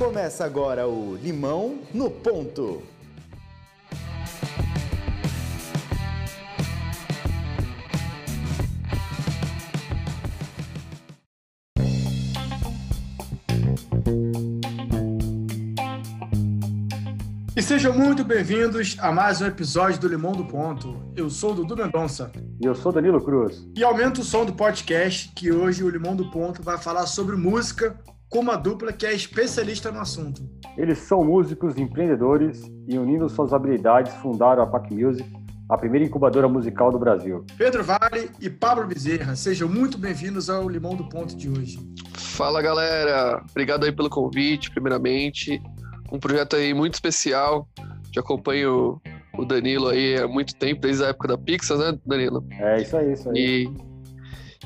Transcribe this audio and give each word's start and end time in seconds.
Começa 0.00 0.46
agora 0.46 0.88
o 0.88 1.14
Limão 1.14 1.80
no 1.92 2.10
Ponto. 2.10 2.82
E 17.54 17.62
sejam 17.62 17.92
muito 17.92 18.24
bem-vindos 18.24 18.96
a 18.98 19.12
mais 19.12 19.42
um 19.42 19.46
episódio 19.46 20.00
do 20.00 20.08
Limão 20.08 20.32
do 20.32 20.46
Ponto. 20.46 20.98
Eu 21.14 21.28
sou 21.28 21.52
o 21.52 21.56
Dudu 21.56 21.76
Mendonça. 21.76 22.32
E 22.58 22.64
eu 22.64 22.74
sou 22.74 22.90
Danilo 22.90 23.22
Cruz. 23.22 23.68
E 23.76 23.84
aumenta 23.84 24.22
o 24.22 24.24
som 24.24 24.46
do 24.46 24.54
podcast, 24.54 25.30
que 25.36 25.52
hoje 25.52 25.84
o 25.84 25.90
Limão 25.90 26.16
do 26.16 26.30
Ponto 26.30 26.62
vai 26.62 26.78
falar 26.78 27.06
sobre 27.06 27.36
música 27.36 28.02
com 28.30 28.38
uma 28.38 28.56
dupla 28.56 28.92
que 28.92 29.04
é 29.04 29.12
especialista 29.12 29.90
no 29.90 29.98
assunto. 29.98 30.48
Eles 30.78 30.98
são 30.98 31.24
músicos 31.24 31.76
empreendedores 31.76 32.62
e, 32.86 32.96
unindo 32.96 33.28
suas 33.28 33.52
habilidades, 33.52 34.14
fundaram 34.14 34.62
a 34.62 34.66
Pac 34.68 34.94
Music, 34.94 35.28
a 35.68 35.76
primeira 35.76 36.06
incubadora 36.06 36.48
musical 36.48 36.92
do 36.92 36.98
Brasil. 36.98 37.44
Pedro 37.58 37.82
Vale 37.82 38.30
e 38.40 38.48
Pablo 38.48 38.86
Bezerra, 38.86 39.34
sejam 39.34 39.68
muito 39.68 39.98
bem-vindos 39.98 40.48
ao 40.48 40.68
Limão 40.68 40.94
do 40.94 41.08
Ponto 41.08 41.36
de 41.36 41.50
hoje. 41.50 41.80
Fala 42.14 42.62
galera, 42.62 43.44
obrigado 43.50 43.84
aí 43.84 43.90
pelo 43.90 44.08
convite, 44.08 44.70
primeiramente. 44.70 45.60
Um 46.12 46.20
projeto 46.20 46.54
aí 46.54 46.72
muito 46.72 46.94
especial. 46.94 47.68
Já 48.14 48.20
acompanho 48.20 49.00
o 49.36 49.44
Danilo 49.44 49.88
aí 49.88 50.16
há 50.16 50.28
muito 50.28 50.54
tempo, 50.54 50.82
desde 50.82 51.04
a 51.04 51.08
época 51.08 51.28
da 51.28 51.38
Pixar, 51.38 51.78
né, 51.78 51.98
Danilo? 52.06 52.44
É 52.52 52.80
isso 52.80 52.96
aí, 52.96 53.12
isso 53.12 53.28
aí. 53.28 53.36
E, 53.36 53.89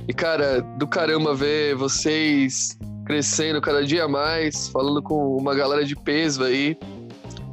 e 0.07 0.13
cara, 0.13 0.61
do 0.79 0.87
caramba 0.87 1.35
ver 1.35 1.75
vocês 1.77 2.77
crescendo 3.07 3.61
cada 3.61 3.85
dia 3.85 4.09
mais, 4.09 4.69
falando 4.69 5.03
com 5.03 5.37
uma 5.37 5.55
galera 5.55 5.85
de 5.85 5.95
peso 5.95 6.43
aí. 6.43 6.77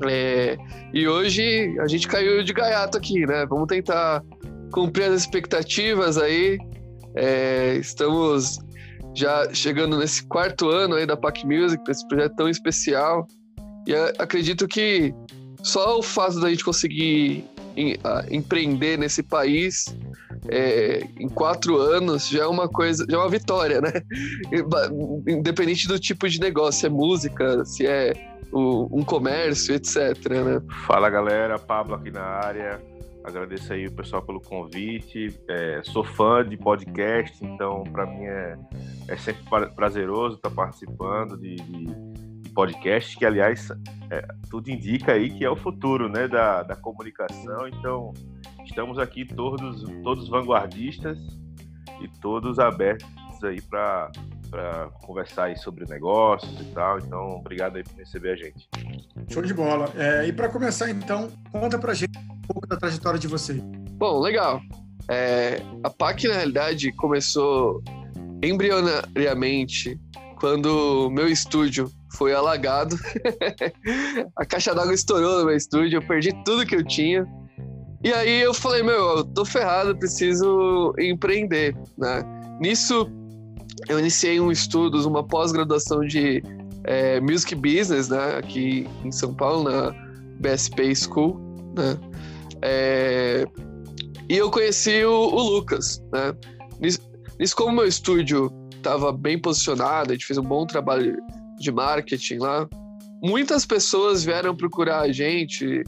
É, 0.07 0.57
e 0.93 1.07
hoje 1.07 1.75
a 1.79 1.87
gente 1.87 2.07
caiu 2.07 2.43
de 2.43 2.53
gaiato 2.53 2.97
aqui, 2.97 3.25
né? 3.25 3.45
Vamos 3.45 3.67
tentar 3.67 4.23
cumprir 4.71 5.05
as 5.05 5.21
expectativas 5.21 6.17
aí. 6.17 6.57
É, 7.15 7.75
estamos 7.75 8.59
já 9.13 9.53
chegando 9.53 9.97
nesse 9.97 10.25
quarto 10.25 10.69
ano 10.69 10.95
aí 10.95 11.05
da 11.05 11.17
Pac 11.17 11.45
Music, 11.45 11.83
esse 11.89 12.07
projeto 12.07 12.35
tão 12.35 12.49
especial. 12.49 13.27
E 13.85 13.93
acredito 14.17 14.67
que 14.67 15.13
só 15.61 15.99
o 15.99 16.03
fato 16.03 16.39
da 16.39 16.49
gente 16.49 16.63
conseguir 16.63 17.45
em, 17.75 17.97
a, 18.03 18.25
empreender 18.29 18.97
nesse 18.97 19.23
país 19.23 19.95
é, 20.49 21.07
em 21.19 21.29
quatro 21.29 21.77
anos 21.77 22.27
já 22.27 22.43
é 22.43 22.47
uma 22.47 22.67
coisa, 22.67 23.05
já 23.09 23.17
é 23.17 23.19
uma 23.19 23.29
vitória, 23.29 23.81
né? 23.81 23.91
Independente 25.27 25.87
do 25.87 25.99
tipo 25.99 26.27
de 26.27 26.39
negócio, 26.39 26.81
se 26.81 26.85
é 26.87 26.89
música, 26.89 27.65
se 27.65 27.85
é 27.85 28.13
o, 28.51 28.87
um 28.91 29.03
comércio, 29.03 29.75
etc. 29.75 29.95
Né? 30.29 30.61
Fala 30.85 31.09
galera, 31.09 31.57
Pablo 31.59 31.95
aqui 31.95 32.11
na 32.11 32.23
área. 32.23 32.81
Agradeço 33.23 33.71
aí 33.71 33.85
o 33.85 33.91
pessoal 33.91 34.23
pelo 34.23 34.41
convite. 34.41 35.39
É, 35.47 35.81
sou 35.83 36.03
fã 36.03 36.43
de 36.43 36.57
podcast, 36.57 37.37
então 37.45 37.83
para 37.83 38.05
mim 38.05 38.25
é, 38.25 38.57
é 39.07 39.17
sempre 39.17 39.43
prazeroso 39.75 40.37
estar 40.37 40.49
participando 40.49 41.37
de, 41.37 41.55
de 41.55 41.95
podcast, 42.53 43.17
que 43.17 43.25
aliás 43.25 43.69
é, 44.09 44.27
tudo 44.49 44.69
indica 44.69 45.13
aí 45.13 45.29
que 45.29 45.43
é 45.43 45.49
o 45.49 45.55
futuro 45.55 46.09
né, 46.09 46.27
da, 46.27 46.63
da 46.63 46.75
comunicação. 46.75 47.67
Então 47.67 48.13
estamos 48.65 48.99
aqui 48.99 49.25
todos, 49.25 49.83
todos 50.03 50.29
vanguardistas 50.29 51.17
e 52.01 52.07
todos 52.19 52.59
abertos 52.59 53.07
aí 53.43 53.61
para 53.61 54.11
conversar 55.03 55.45
aí 55.45 55.57
sobre 55.57 55.85
negócios 55.85 56.59
e 56.59 56.65
tal. 56.73 56.99
Então, 56.99 57.37
obrigado 57.37 57.77
aí 57.77 57.83
por 57.83 57.97
receber 57.97 58.31
a 58.31 58.35
gente. 58.35 58.69
Show 59.29 59.41
de 59.41 59.53
bola. 59.53 59.89
É, 59.95 60.27
e 60.27 60.33
para 60.33 60.49
começar, 60.49 60.89
então, 60.89 61.29
conta 61.51 61.79
para 61.79 61.93
gente 61.93 62.17
um 62.17 62.41
pouco 62.41 62.67
da 62.67 62.77
trajetória 62.77 63.19
de 63.19 63.27
vocês. 63.27 63.61
Bom, 63.93 64.19
legal. 64.19 64.61
É, 65.09 65.61
a 65.83 65.89
PAC, 65.89 66.27
na 66.27 66.35
realidade, 66.35 66.91
começou 66.93 67.81
embrionariamente 68.43 69.99
quando 70.39 71.09
meu 71.11 71.27
estúdio 71.27 71.91
foi 72.11 72.33
alagado. 72.33 72.97
a 74.35 74.45
caixa 74.45 74.73
d'água 74.73 74.93
estourou 74.93 75.39
no 75.39 75.45
meu 75.45 75.55
estúdio, 75.55 75.97
eu 75.97 76.07
perdi 76.07 76.33
tudo 76.43 76.65
que 76.65 76.75
eu 76.75 76.85
tinha. 76.85 77.27
E 78.03 78.11
aí 78.11 78.41
eu 78.41 78.53
falei, 78.53 78.81
meu, 78.81 79.17
eu 79.17 79.23
tô 79.23 79.45
ferrado, 79.45 79.95
preciso 79.95 80.93
empreender, 80.97 81.75
né? 81.97 82.23
Nisso, 82.59 83.07
eu 83.87 83.99
iniciei 83.99 84.39
um 84.39 84.51
estudos, 84.51 85.05
uma 85.05 85.23
pós-graduação 85.23 86.01
de 86.01 86.43
é, 86.83 87.19
Music 87.19 87.53
Business, 87.55 88.09
né? 88.09 88.37
Aqui 88.37 88.87
em 89.05 89.11
São 89.11 89.33
Paulo, 89.33 89.69
na 89.69 89.91
BSP 90.39 90.95
School, 90.95 91.39
né? 91.75 91.97
É, 92.63 93.45
e 94.27 94.37
eu 94.37 94.49
conheci 94.49 95.03
o, 95.03 95.11
o 95.11 95.41
Lucas, 95.41 96.03
né? 96.11 96.33
Nisso, 96.79 96.99
nisso, 97.39 97.55
como 97.55 97.75
meu 97.75 97.85
estúdio 97.85 98.51
estava 98.75 99.11
bem 99.11 99.39
posicionado, 99.39 100.11
a 100.11 100.13
gente 100.13 100.25
fez 100.25 100.37
um 100.39 100.43
bom 100.43 100.65
trabalho 100.65 101.17
de 101.61 101.71
marketing 101.71 102.37
lá. 102.37 102.67
Muitas 103.23 103.65
pessoas 103.65 104.23
vieram 104.23 104.55
procurar 104.55 105.01
a 105.01 105.11
gente 105.11 105.83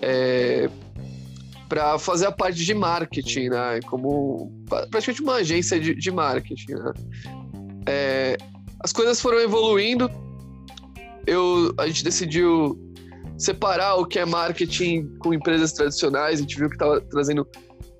é, 0.00 0.68
para 1.68 1.98
fazer 1.98 2.26
a 2.26 2.32
parte 2.32 2.64
de 2.64 2.74
marketing, 2.74 3.50
né? 3.50 3.80
Como 3.86 4.50
praticamente 4.90 5.22
uma 5.22 5.34
agência 5.34 5.78
de, 5.78 5.94
de 5.94 6.10
marketing. 6.10 6.72
Né? 6.72 6.92
É, 7.86 8.36
as 8.80 8.92
coisas 8.92 9.20
foram 9.20 9.38
evoluindo. 9.38 10.10
Eu, 11.26 11.74
a 11.78 11.86
gente 11.86 12.02
decidiu 12.02 12.78
separar 13.36 13.96
o 13.96 14.06
que 14.06 14.18
é 14.18 14.24
marketing 14.24 15.06
com 15.18 15.34
empresas 15.34 15.72
tradicionais. 15.72 16.38
A 16.38 16.42
gente 16.42 16.56
viu 16.56 16.68
que 16.68 16.76
estava 16.76 17.00
trazendo 17.02 17.46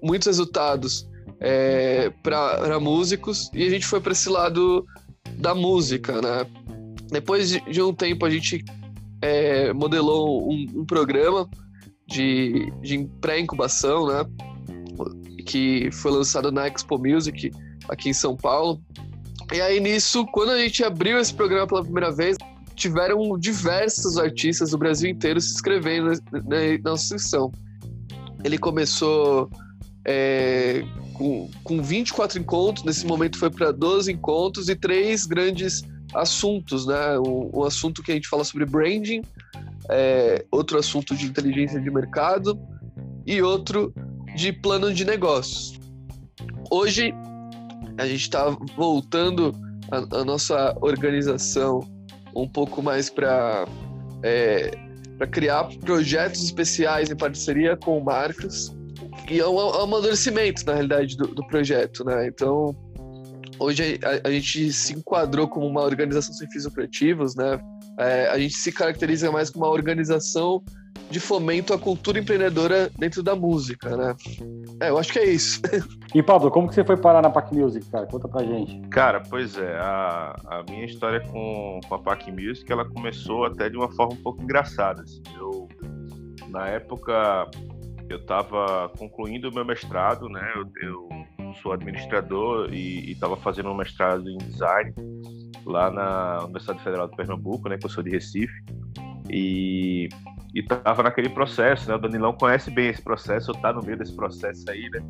muitos 0.03 0.27
resultados 0.27 1.07
é, 1.41 2.11
para 2.23 2.81
músicos 2.81 3.51
e 3.53 3.67
a 3.67 3.71
gente 3.71 3.87
foi 3.87 4.01
para 4.01 4.13
esse 4.13 4.29
lado 4.29 4.85
da 5.37 5.55
música, 5.55 6.21
né? 6.21 6.47
Depois 7.11 7.51
de, 7.51 7.83
um 7.83 7.93
tempo, 7.93 8.25
a 8.27 8.31
gente 8.31 8.65
é, 9.23 9.73
modelou 9.73 10.51
um, 10.51 10.67
um, 10.81 10.85
programa 10.85 11.49
de, 12.07 12.71
de 12.83 13.09
pré-incubação, 13.21 14.07
né? 14.07 14.25
Que 15.47 15.91
foi 15.91 16.13
lançado 16.13 16.53
na 16.53 16.67
Expo 16.69 16.99
Music, 16.99 17.51
aqui 17.89 18.11
em 18.11 18.13
São 18.15 18.37
Paulo. 18.37 18.81
E 19.53 19.61
aí, 19.61 19.81
nisso, 19.81 20.27
quando 20.27 20.51
a 20.51 20.59
gente 20.59 20.85
abriu 20.85 21.19
esse 21.19 21.33
programa 21.33 21.67
pela 21.67 21.83
primeira 21.83 22.13
vez, 22.13 22.37
tiveram 22.75 23.39
diversos 23.39 24.19
artistas 24.19 24.71
do 24.71 24.79
Brasil 24.79 25.11
inteiro 25.11 25.41
se 25.41 25.55
inscrevendo 25.55 26.13
na, 26.31 26.41
na 26.85 26.93
inscrição. 26.93 27.51
Ele 28.45 28.59
começou 28.59 29.51
é, 30.07 30.85
com, 31.15 31.51
com 31.65 31.83
24 31.83 32.39
encontros, 32.39 32.85
nesse 32.85 33.05
momento 33.07 33.39
foi 33.39 33.51
para 33.51 33.73
12 33.73 34.13
encontros 34.13 34.69
e 34.69 34.77
três 34.77 35.27
grandes 35.27 35.83
assuntos, 36.15 36.87
né? 36.87 37.19
Um, 37.19 37.51
um, 37.55 37.65
assunto 37.65 38.03
que 38.03 38.13
a 38.13 38.15
gente 38.15 38.29
fala 38.29 38.45
sobre 38.45 38.65
branding, 38.65 39.23
é, 39.91 40.45
outro 40.51 40.79
assunto 40.79 41.15
de 41.17 41.27
inteligência 41.27 41.81
de 41.81 41.91
mercado 41.91 42.59
e 43.27 43.43
outro 43.43 43.93
de 44.35 44.53
plano 44.53 44.93
de 44.93 45.05
negócios. 45.05 45.79
Hoje 46.71 47.13
a 47.99 48.07
gente 48.07 48.23
está 48.23 48.49
voltando 48.77 49.53
a, 49.91 50.21
a, 50.21 50.25
nossa 50.25 50.77
organização 50.81 51.81
um 52.35 52.49
pouco 52.49 52.83
mais 52.83 53.11
para 53.11 53.67
é, 54.23 54.71
para 55.17 55.27
criar 55.27 55.65
projetos 55.81 56.45
especiais 56.45 57.11
em 57.11 57.17
parceria 57.17 57.77
com 57.77 57.99
marcas 58.01 58.73
e 59.29 59.41
é 59.41 59.49
um, 59.49 59.59
é 59.59 59.83
amadurecimento 59.83 60.65
na 60.65 60.75
realidade 60.75 61.17
do, 61.17 61.27
do 61.27 61.45
projeto, 61.49 62.05
né? 62.05 62.29
Então 62.29 62.75
hoje 63.59 63.99
a, 64.03 64.29
a, 64.29 64.31
gente 64.31 64.73
se 64.73 64.95
enquadrou 64.95 65.49
como 65.49 65.67
uma 65.67 65.83
organização 65.83 66.35
sem 66.35 66.51
fins 66.51 66.65
lucrativos, 66.65 67.35
né? 67.35 67.61
É, 67.99 68.29
a 68.29 68.39
gente 68.39 68.55
se 68.55 68.73
caracteriza 68.73 69.31
mais 69.31 69.51
como 69.51 69.65
uma 69.65 69.73
organização 69.73 70.63
de 71.11 71.21
fomento 71.21 71.73
à 71.73 71.79
cultura 71.79 72.19
empreendedora 72.19 72.91
dentro 72.99 73.23
da 73.23 73.35
música, 73.35 73.97
né? 73.97 74.15
É, 74.81 74.91
eu 74.91 74.99
acho 74.99 75.13
que 75.13 75.19
é 75.19 75.27
isso. 75.27 75.61
E 76.15 76.23
Pablo, 76.23 76.51
como 76.51 76.67
que 76.67 76.75
você 76.75 76.83
foi 76.83 76.97
parar 76.97 77.21
na 77.21 77.29
Pac 77.29 77.55
Music, 77.55 77.85
cara? 77.91 78.07
Conta 78.07 78.27
pra 78.27 78.43
gente. 78.43 78.81
Cara, 78.89 79.23
pois 79.29 79.59
é, 79.59 79.77
a, 79.77 80.35
a 80.47 80.63
minha 80.63 80.87
história 80.87 81.21
com, 81.21 81.81
com 81.87 81.95
a 81.95 81.99
Pac 81.99 82.33
Music, 82.33 82.65
ela 82.73 82.89
começou 82.89 83.45
até 83.45 83.69
de 83.69 83.77
uma 83.77 83.93
forma 83.93 84.15
um 84.15 84.23
pouco 84.23 84.43
engraçada. 84.43 85.03
Assim. 85.03 85.21
Eu, 85.39 85.69
na 86.49 86.67
época, 86.69 87.47
eu 88.09 88.17
estava 88.17 88.91
concluindo 88.97 89.51
o 89.51 89.55
meu 89.55 89.67
mestrado, 89.67 90.31
né? 90.31 90.51
Eu, 90.57 90.89
eu 90.89 91.09
sou 91.63 91.73
administrador 91.73 92.73
e 92.73 93.13
estava 93.13 93.37
fazendo 93.37 93.71
um 93.71 93.75
mestrado 93.75 94.29
em 94.29 94.39
design 94.39 94.95
lá 95.65 95.91
na 95.91 96.45
Universidade 96.45 96.83
Federal 96.83 97.09
de 97.09 97.17
Pernambuco, 97.17 97.69
né, 97.69 97.77
que 97.77 97.87
eu 97.87 97.91
sou 97.91 98.03
de 98.03 98.11
Recife, 98.11 98.53
e 99.31 100.09
estava 100.55 101.03
naquele 101.03 101.29
processo, 101.29 101.89
né, 101.89 101.95
o 101.95 101.99
Danilão 101.99 102.33
conhece 102.33 102.71
bem 102.71 102.89
esse 102.89 103.03
processo, 103.03 103.51
eu 103.51 103.55
tá 103.57 103.73
no 103.73 103.83
meio 103.83 103.99
desse 103.99 104.17
processo 104.17 104.65
aí, 104.71 104.89
né, 104.91 105.01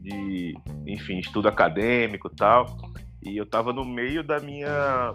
de, 0.00 0.54
enfim, 0.86 1.18
estudo 1.18 1.48
acadêmico 1.48 2.28
e 2.30 2.36
tal, 2.36 2.66
e 3.24 3.36
eu 3.36 3.44
estava 3.44 3.72
no 3.72 3.84
meio 3.84 4.22
da 4.22 4.38
minha 4.38 5.14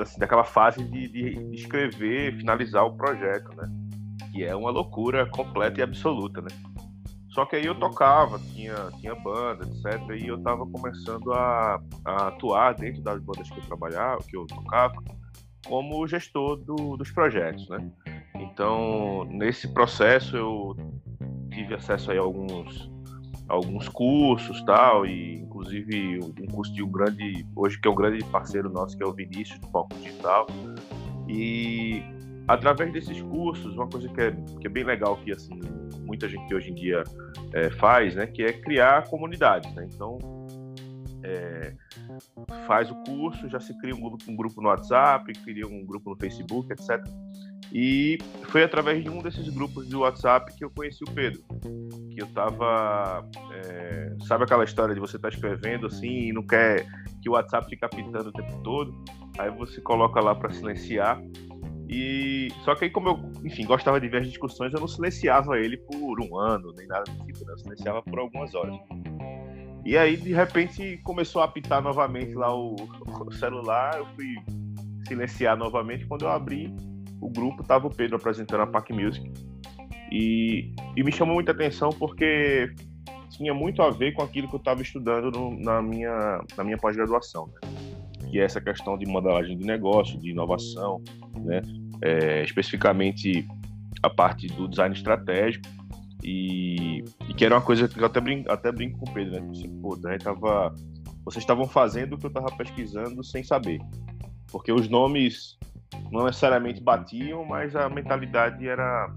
assim, 0.00 0.18
daquela 0.18 0.44
fase 0.44 0.84
de, 0.84 1.08
de, 1.08 1.54
escrever, 1.54 2.36
finalizar 2.36 2.84
o 2.84 2.96
projeto, 2.96 3.48
né? 3.56 3.68
Que 4.32 4.44
é 4.44 4.54
uma 4.54 4.70
loucura 4.70 5.26
completa 5.26 5.80
e 5.80 5.82
absoluta, 5.82 6.40
né? 6.40 6.48
Só 7.30 7.44
que 7.44 7.56
aí 7.56 7.66
eu 7.66 7.74
tocava, 7.74 8.38
tinha, 8.38 8.74
tinha 9.00 9.14
banda, 9.14 9.64
etc. 9.64 10.00
E 10.20 10.26
eu 10.26 10.36
estava 10.36 10.66
começando 10.66 11.32
a, 11.32 11.80
a, 12.04 12.28
atuar 12.28 12.74
dentro 12.74 13.02
das 13.02 13.20
bandas 13.20 13.50
que 13.50 13.58
eu 13.58 13.64
trabalhava, 13.64 14.22
que 14.22 14.36
eu 14.36 14.46
tocava, 14.46 14.94
como 15.66 16.06
gestor 16.06 16.56
do, 16.56 16.96
dos 16.96 17.10
projetos, 17.10 17.68
né? 17.68 17.90
Então, 18.34 19.24
nesse 19.30 19.68
processo 19.68 20.36
eu 20.36 20.76
tive 21.50 21.74
acesso 21.74 22.10
a 22.10 22.18
alguns 22.18 22.90
alguns 23.48 23.88
cursos 23.88 24.62
tal 24.64 25.06
e 25.06 25.36
inclusive 25.36 26.20
um 26.22 26.46
curso 26.48 26.72
de 26.74 26.82
um 26.82 26.90
grande 26.90 27.46
hoje 27.56 27.80
que 27.80 27.88
é 27.88 27.90
um 27.90 27.94
grande 27.94 28.22
parceiro 28.26 28.68
nosso 28.68 28.94
que 28.94 29.02
é 29.02 29.06
o 29.06 29.12
Vinícius 29.12 29.58
do 29.58 29.68
Foco 29.68 29.94
Digital 29.94 30.46
e 31.26 32.02
através 32.48 32.92
desses 32.92 33.20
cursos 33.22 33.74
uma 33.74 33.86
coisa 33.86 34.08
que 34.08 34.20
é, 34.20 34.32
que 34.60 34.66
é 34.66 34.70
bem 34.70 34.84
legal 34.84 35.16
que 35.18 35.32
assim 35.32 35.58
muita 36.02 36.28
gente 36.28 36.52
hoje 36.54 36.70
em 36.70 36.74
dia 36.74 37.04
é, 37.52 37.70
faz 37.70 38.14
né 38.14 38.26
que 38.26 38.42
é 38.42 38.52
criar 38.52 39.06
comunidades 39.08 39.72
né 39.74 39.86
então 39.92 40.18
é, 41.22 41.74
faz 42.66 42.90
o 42.90 42.94
curso 43.04 43.48
já 43.48 43.60
se 43.60 43.76
cria 43.78 43.94
um 43.94 44.00
grupo, 44.00 44.24
um 44.28 44.36
grupo 44.36 44.62
no 44.62 44.68
WhatsApp 44.68 45.32
cria 45.44 45.66
um 45.66 45.84
grupo 45.84 46.10
no 46.10 46.16
Facebook 46.16 46.72
etc 46.72 47.04
e 47.72 48.18
foi 48.44 48.62
através 48.62 49.02
de 49.02 49.10
um 49.10 49.20
desses 49.20 49.48
grupos 49.48 49.86
do 49.88 50.00
WhatsApp 50.00 50.54
que 50.56 50.64
eu 50.64 50.70
conheci 50.70 51.04
o 51.04 51.10
Pedro. 51.12 51.42
Que 52.10 52.22
eu 52.22 52.26
tava. 52.28 53.28
É, 53.52 54.16
sabe 54.26 54.44
aquela 54.44 54.64
história 54.64 54.94
de 54.94 55.00
você 55.00 55.16
estar 55.16 55.30
tá 55.30 55.34
escrevendo 55.34 55.86
assim 55.86 56.28
e 56.28 56.32
não 56.32 56.42
quer 56.42 56.86
que 57.20 57.28
o 57.28 57.32
WhatsApp 57.32 57.68
fique 57.68 57.84
apitando 57.84 58.28
o 58.28 58.32
tempo 58.32 58.62
todo? 58.62 58.94
Aí 59.38 59.50
você 59.50 59.80
coloca 59.80 60.20
lá 60.20 60.34
para 60.34 60.50
silenciar. 60.50 61.20
E 61.88 62.48
só 62.64 62.74
que 62.74 62.84
aí, 62.84 62.90
como 62.90 63.08
eu, 63.08 63.32
enfim, 63.44 63.64
gostava 63.64 64.00
de 64.00 64.08
ver 64.08 64.20
as 64.20 64.28
discussões, 64.28 64.72
eu 64.74 64.80
não 64.80 64.88
silenciava 64.88 65.58
ele 65.58 65.78
por 65.78 66.20
um 66.20 66.36
ano, 66.36 66.72
nem 66.76 66.86
nada 66.86 67.04
do 67.04 67.24
tipo, 67.24 67.44
né? 67.46 67.52
eu 67.54 67.58
silenciava 67.58 68.02
por 68.02 68.18
algumas 68.18 68.54
horas. 68.54 68.76
E 69.84 69.96
aí, 69.96 70.16
de 70.16 70.34
repente, 70.34 70.98
começou 71.02 71.40
a 71.40 71.46
apitar 71.46 71.82
novamente 71.82 72.34
lá 72.34 72.54
o, 72.54 72.74
o 72.74 73.32
celular, 73.32 73.96
eu 73.96 74.06
fui 74.14 74.34
silenciar 75.06 75.56
novamente. 75.56 76.04
Quando 76.06 76.26
eu 76.26 76.28
abri, 76.28 76.74
o 77.22 77.30
grupo 77.30 77.64
tava 77.64 77.86
o 77.86 77.94
Pedro 77.94 78.16
apresentando 78.16 78.62
a 78.62 78.66
Pac 78.66 78.92
Music. 78.92 79.32
E, 80.12 80.74
e 80.94 81.02
me 81.02 81.10
chamou 81.10 81.34
muita 81.34 81.52
atenção 81.52 81.88
porque 81.90 82.70
tinha 83.30 83.54
muito 83.54 83.80
a 83.82 83.90
ver 83.90 84.12
com 84.12 84.22
aquilo 84.22 84.48
que 84.48 84.54
eu 84.54 84.58
estava 84.58 84.82
estudando 84.82 85.30
no, 85.30 85.58
na 85.58 85.80
minha, 85.80 86.42
na 86.56 86.64
minha 86.64 86.76
pós-graduação, 86.76 87.46
né? 87.46 87.77
Que 88.30 88.38
é 88.38 88.44
essa 88.44 88.60
questão 88.60 88.96
de 88.96 89.06
modelagem 89.06 89.56
de 89.56 89.64
negócio, 89.64 90.18
de 90.18 90.30
inovação, 90.30 91.02
né? 91.40 91.62
É, 92.02 92.44
especificamente 92.44 93.46
a 94.02 94.10
parte 94.10 94.46
do 94.46 94.68
design 94.68 94.94
estratégico 94.94 95.66
e, 96.22 97.02
e, 97.28 97.34
que 97.34 97.44
era 97.44 97.54
uma 97.54 97.60
coisa 97.60 97.88
que 97.88 97.98
eu 97.98 98.06
até 98.06 98.20
brinco, 98.20 98.50
até 98.50 98.70
brinco 98.70 98.98
com 98.98 99.10
o 99.10 99.14
Pedro, 99.14 99.32
né? 99.32 99.40
Tipo 99.40 99.52
assim, 99.52 99.80
pô, 99.80 99.96
né, 99.96 100.18
tava, 100.18 100.74
vocês 101.24 101.42
estavam 101.42 101.66
fazendo 101.66 102.14
o 102.14 102.18
que 102.18 102.26
eu 102.26 102.28
estava 102.28 102.50
pesquisando 102.56 103.24
sem 103.24 103.42
saber, 103.42 103.80
porque 104.50 104.72
os 104.72 104.88
nomes 104.88 105.58
não 106.10 106.24
necessariamente 106.24 106.82
batiam, 106.82 107.44
mas 107.44 107.74
a 107.74 107.88
mentalidade 107.88 108.66
era, 108.66 109.12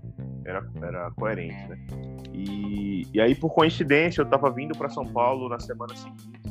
era, 0.46 0.70
era 0.82 1.12
coerente, 1.12 1.68
né? 1.68 1.78
E, 2.34 3.08
e 3.14 3.22
aí, 3.22 3.36
por 3.36 3.54
coincidência, 3.54 4.22
eu 4.22 4.26
estava 4.26 4.50
vindo 4.50 4.78
para 4.78 4.90
São 4.90 5.06
Paulo 5.06 5.50
na 5.50 5.60
semana 5.60 5.96
seguinte 5.96 6.42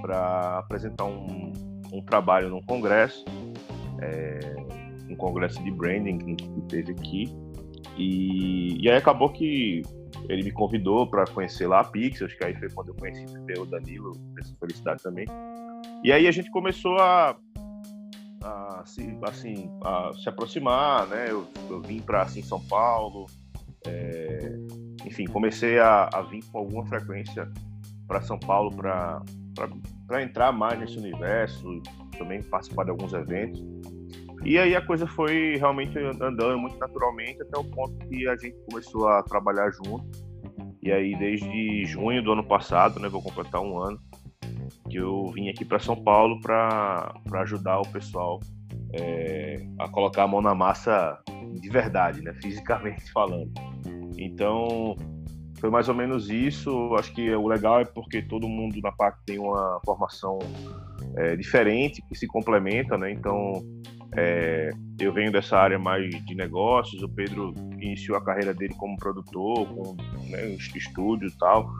para 0.00 0.58
apresentar 0.58 1.04
um, 1.04 1.52
um 1.92 2.02
trabalho 2.02 2.48
num 2.48 2.62
congresso, 2.62 3.24
é, 4.00 4.56
um 5.08 5.16
congresso 5.16 5.62
de 5.62 5.70
branding 5.70 6.18
que 6.18 6.62
teve 6.62 6.92
aqui. 6.92 7.32
E, 7.96 8.82
e 8.82 8.90
aí 8.90 8.96
acabou 8.96 9.28
que 9.28 9.82
ele 10.28 10.42
me 10.42 10.50
convidou 10.50 11.06
para 11.06 11.24
conhecer 11.26 11.66
lá 11.66 11.80
a 11.80 11.84
Pixels, 11.84 12.32
que 12.34 12.44
aí 12.44 12.54
foi 12.54 12.70
quando 12.70 12.88
eu 12.88 12.94
conheci 12.94 13.24
o 13.58 13.66
Danilo, 13.66 14.12
essa 14.38 14.54
felicidade 14.58 15.02
também. 15.02 15.26
E 16.02 16.12
aí 16.12 16.26
a 16.26 16.32
gente 16.32 16.50
começou 16.50 16.98
a 16.98 17.36
a 18.44 18.82
se, 18.84 19.16
assim, 19.22 19.70
a 19.84 20.12
se 20.14 20.28
aproximar, 20.28 21.06
né? 21.06 21.26
Eu, 21.30 21.46
eu 21.70 21.80
vim 21.80 22.00
para 22.00 22.22
assim, 22.22 22.42
São 22.42 22.60
Paulo, 22.60 23.26
é, 23.86 24.56
enfim, 25.06 25.26
comecei 25.26 25.78
a, 25.78 26.08
a, 26.12 26.22
vir 26.22 26.44
com 26.46 26.58
alguma 26.58 26.84
frequência 26.86 27.50
para 28.06 28.20
São 28.22 28.38
Paulo 28.38 28.74
para 28.74 29.22
entrar 30.20 30.52
mais 30.52 30.78
nesse 30.78 30.98
universo, 30.98 31.82
também 32.18 32.42
participar 32.42 32.84
de 32.84 32.90
alguns 32.90 33.12
eventos. 33.12 33.62
E 34.44 34.58
aí 34.58 34.74
a 34.74 34.84
coisa 34.84 35.06
foi 35.06 35.56
realmente 35.56 35.96
andando 35.98 36.58
muito 36.58 36.76
naturalmente 36.78 37.40
até 37.42 37.58
o 37.58 37.64
ponto 37.64 37.96
que 38.08 38.26
a 38.26 38.36
gente 38.36 38.56
começou 38.68 39.08
a 39.08 39.22
trabalhar 39.22 39.70
junto. 39.70 40.04
E 40.82 40.90
aí 40.90 41.16
desde 41.16 41.84
junho 41.84 42.22
do 42.22 42.32
ano 42.32 42.44
passado, 42.44 42.98
né, 42.98 43.08
vou 43.08 43.22
completar 43.22 43.60
um 43.60 43.78
ano, 43.78 44.00
que 44.90 44.96
eu 44.96 45.26
vim 45.28 45.48
aqui 45.48 45.64
para 45.64 45.78
São 45.78 45.96
Paulo 46.02 46.40
para 46.40 47.14
ajudar 47.42 47.80
o 47.80 47.88
pessoal 47.88 48.40
é, 48.92 49.64
a 49.78 49.88
colocar 49.88 50.24
a 50.24 50.28
mão 50.28 50.42
na 50.42 50.54
massa 50.54 51.18
de 51.60 51.68
verdade, 51.68 52.20
né, 52.20 52.34
fisicamente 52.42 53.10
falando. 53.12 53.52
Então, 54.18 54.96
foi 55.62 55.70
mais 55.70 55.88
ou 55.88 55.94
menos 55.94 56.28
isso. 56.28 56.92
Acho 56.98 57.14
que 57.14 57.32
o 57.32 57.46
legal 57.46 57.80
é 57.80 57.84
porque 57.84 58.20
todo 58.20 58.48
mundo 58.48 58.80
na 58.82 58.90
PAC 58.90 59.16
tem 59.24 59.38
uma 59.38 59.80
formação 59.84 60.40
é, 61.16 61.36
diferente, 61.36 62.02
que 62.08 62.16
se 62.16 62.26
complementa, 62.26 62.98
né? 62.98 63.12
Então, 63.12 63.62
é, 64.16 64.70
eu 64.98 65.12
venho 65.12 65.30
dessa 65.30 65.56
área 65.56 65.78
mais 65.78 66.10
de 66.24 66.34
negócios, 66.34 67.00
o 67.00 67.08
Pedro 67.08 67.54
iniciou 67.80 68.18
a 68.18 68.24
carreira 68.24 68.52
dele 68.52 68.74
como 68.74 68.96
produtor, 68.96 69.64
com 69.68 69.96
né, 70.28 70.48
estúdio 70.74 71.28
e 71.28 71.38
tal, 71.38 71.70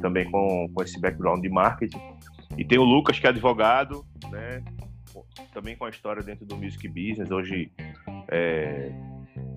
também 0.00 0.30
com, 0.30 0.68
com 0.72 0.82
esse 0.84 1.00
background 1.00 1.42
de 1.42 1.48
marketing. 1.48 2.00
E 2.56 2.64
tem 2.64 2.78
o 2.78 2.84
Lucas, 2.84 3.18
que 3.18 3.26
é 3.26 3.30
advogado, 3.30 4.04
né? 4.30 4.62
Também 5.52 5.74
com 5.74 5.84
a 5.84 5.90
história 5.90 6.22
dentro 6.22 6.46
do 6.46 6.56
music 6.56 6.86
business, 6.86 7.28
hoje 7.28 7.72
é, 8.30 8.92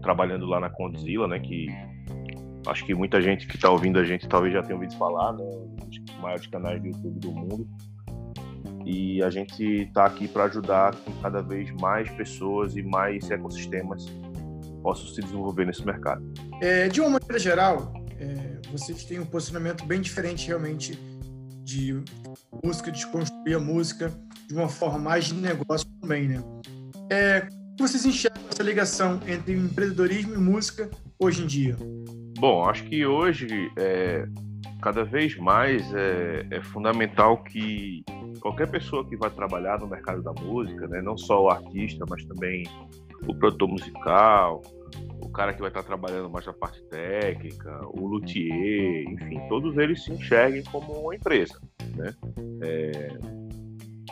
trabalhando 0.01 0.47
lá 0.47 0.59
na 0.59 0.71
Condzilla, 0.71 1.27
né? 1.27 1.39
Que 1.39 1.67
acho 2.67 2.85
que 2.85 2.93
muita 2.93 3.21
gente 3.21 3.47
que 3.47 3.55
está 3.55 3.69
ouvindo 3.69 3.99
a 3.99 4.03
gente 4.03 4.27
talvez 4.27 4.53
já 4.53 4.61
tenha 4.61 4.75
ouvido 4.75 4.95
falar, 4.97 5.33
né? 5.33 5.43
Um 5.43 5.75
dos 5.75 5.99
maiores 6.21 6.47
canais 6.47 6.81
do 6.81 6.87
YouTube 6.87 7.19
do 7.19 7.31
mundo. 7.31 7.67
E 8.85 9.23
a 9.23 9.29
gente 9.29 9.63
está 9.63 10.05
aqui 10.05 10.27
para 10.27 10.45
ajudar 10.45 10.93
que 10.93 11.11
cada 11.21 11.41
vez 11.41 11.71
mais 11.71 12.09
pessoas 12.11 12.75
e 12.75 12.83
mais 12.83 13.29
ecossistemas 13.29 14.05
possam 14.83 15.07
se 15.07 15.21
desenvolver 15.21 15.65
nesse 15.65 15.83
mercado. 15.83 16.23
É, 16.61 16.87
de 16.87 17.01
uma 17.01 17.09
maneira 17.09 17.39
geral, 17.39 17.91
é, 18.19 18.59
vocês 18.71 19.03
têm 19.03 19.19
um 19.19 19.25
posicionamento 19.25 19.83
bem 19.85 20.01
diferente 20.01 20.47
realmente 20.47 20.99
de 21.63 21.99
música, 22.63 22.91
de 22.91 23.05
construir 23.07 23.55
a 23.55 23.59
música 23.59 24.13
de 24.47 24.53
uma 24.53 24.69
forma 24.69 24.99
mais 24.99 25.25
de 25.25 25.33
negócio 25.33 25.87
também, 25.99 26.27
né? 26.27 26.43
É, 27.09 27.47
vocês 27.79 28.05
enxergam 28.05 28.43
essa 28.51 28.61
ligação 28.61 29.19
entre 29.27 29.53
empreendedorismo 29.53 30.35
e 30.35 30.37
música 30.37 30.89
hoje 31.19 31.43
em 31.43 31.47
dia? 31.47 31.75
Bom, 32.37 32.69
acho 32.69 32.83
que 32.83 33.05
hoje 33.05 33.47
é, 33.77 34.27
cada 34.81 35.03
vez 35.03 35.35
mais 35.37 35.93
é, 35.93 36.45
é, 36.51 36.61
fundamental 36.61 37.43
que 37.43 38.03
qualquer 38.39 38.69
pessoa 38.69 39.07
que 39.07 39.15
vai 39.15 39.29
trabalhar 39.29 39.79
no 39.79 39.87
mercado 39.87 40.21
da 40.21 40.33
música, 40.33 40.87
né, 40.87 41.01
não 41.01 41.17
só 41.17 41.43
o 41.43 41.49
artista, 41.49 42.05
mas 42.09 42.23
também 42.25 42.65
o 43.27 43.33
produtor 43.33 43.69
musical, 43.69 44.61
o 45.21 45.29
cara 45.29 45.53
que 45.53 45.59
vai 45.59 45.69
estar 45.69 45.83
trabalhando 45.83 46.29
mais 46.29 46.45
na 46.45 46.53
parte 46.53 46.83
técnica, 46.83 47.79
o 47.87 48.05
luthier, 48.05 49.09
enfim, 49.09 49.39
todos 49.47 49.77
eles 49.77 50.03
se 50.03 50.11
enxerguem 50.11 50.63
como 50.65 50.93
uma 50.93 51.15
empresa, 51.15 51.59
né? 51.95 52.13
É, 52.61 53.17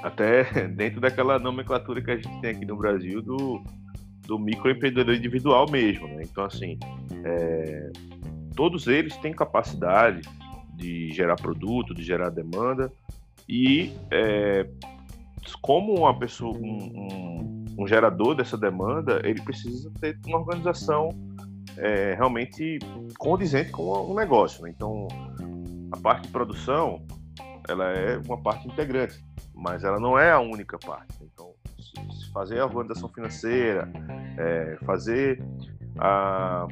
até 0.01 0.43
dentro 0.69 0.99
daquela 0.99 1.37
nomenclatura 1.37 2.01
que 2.01 2.11
a 2.11 2.15
gente 2.15 2.41
tem 2.41 2.51
aqui 2.51 2.65
no 2.65 2.77
Brasil 2.77 3.21
do, 3.21 3.61
do 4.25 4.39
microempreendedor 4.39 5.13
individual 5.13 5.69
mesmo, 5.69 6.07
né? 6.07 6.23
Então, 6.23 6.45
assim, 6.45 6.79
é, 7.23 7.91
todos 8.55 8.87
eles 8.87 9.15
têm 9.17 9.33
capacidade 9.33 10.21
de 10.75 11.11
gerar 11.11 11.35
produto, 11.35 11.93
de 11.93 12.03
gerar 12.03 12.29
demanda 12.29 12.91
e 13.47 13.93
é, 14.11 14.67
como 15.61 15.93
uma 15.99 16.17
pessoa, 16.17 16.57
um, 16.57 16.61
um 16.61 17.63
um 17.77 17.87
gerador 17.87 18.35
dessa 18.35 18.57
demanda, 18.57 19.21
ele 19.23 19.41
precisa 19.41 19.91
ter 19.99 20.17
uma 20.25 20.39
organização 20.39 21.09
é, 21.77 22.13
realmente 22.13 22.79
condizente 23.17 23.71
com 23.71 23.83
o 23.83 24.15
negócio. 24.15 24.63
Né? 24.63 24.71
Então, 24.75 25.07
a 25.91 25.97
parte 25.97 26.23
de 26.23 26.29
produção, 26.29 27.05
ela 27.67 27.85
é 27.91 28.17
uma 28.17 28.41
parte 28.41 28.67
integrante, 28.67 29.23
mas 29.53 29.83
ela 29.83 29.99
não 29.99 30.17
é 30.17 30.31
a 30.31 30.39
única 30.39 30.77
parte. 30.77 31.15
Então, 31.21 31.53
fazer 32.33 32.59
a 32.59 32.65
organização 32.65 33.09
financeira, 33.09 33.91
é, 34.37 34.77
fazer 34.85 35.43
a, 35.97 36.67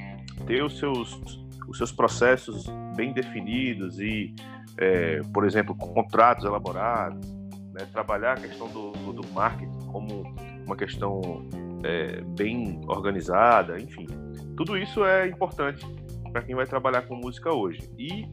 ter 0.46 0.64
os 0.64 0.78
seus, 0.78 1.41
os 1.72 1.78
seus 1.78 1.92
processos 1.92 2.66
bem 2.96 3.14
definidos 3.14 4.00
e, 4.00 4.36
é, 4.78 5.22
por 5.34 5.46
exemplo, 5.46 5.74
contratos 5.74 6.44
elaborados, 6.44 7.26
né? 7.74 7.88
trabalhar 7.92 8.34
a 8.34 8.42
questão 8.42 8.68
do, 8.68 8.92
do 8.92 9.28
marketing 9.30 9.80
como 9.88 10.24
uma 10.66 10.76
questão 10.76 11.48
é, 11.84 12.22
bem 12.38 12.82
organizada, 12.88 13.80
enfim. 13.80 14.06
Tudo 14.58 14.78
isso 14.78 15.04
é 15.06 15.28
importante 15.28 15.86
para 16.32 16.42
quem 16.42 16.56
vai 16.56 16.66
trabalhar 16.66 17.04
com 17.04 17.16
música 17.16 17.54
hoje. 17.54 17.90
E 17.98 18.28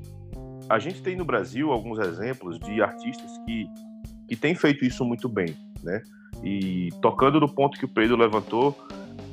a 0.69 0.79
gente 0.79 1.01
tem 1.01 1.17
no 1.17 1.25
Brasil 1.25 1.71
alguns 1.71 1.99
exemplos 2.01 2.59
de 2.59 2.83
artistas 2.83 3.31
que, 3.47 3.67
que 4.29 4.37
têm 4.37 4.55
feito 4.55 4.85
isso 4.85 5.05
muito 5.05 5.29
bem, 5.29 5.57
né? 5.83 6.03
E 6.43 6.91
tocando 7.01 7.41
no 7.41 7.49
ponto 7.49 7.79
que 7.79 7.85
o 7.85 7.89
Pedro 7.89 8.17
levantou 8.17 8.77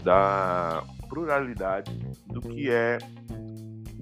da 0.03 0.83
pluralidade 1.09 1.91
do 2.27 2.39
que 2.39 2.69
é 2.69 2.97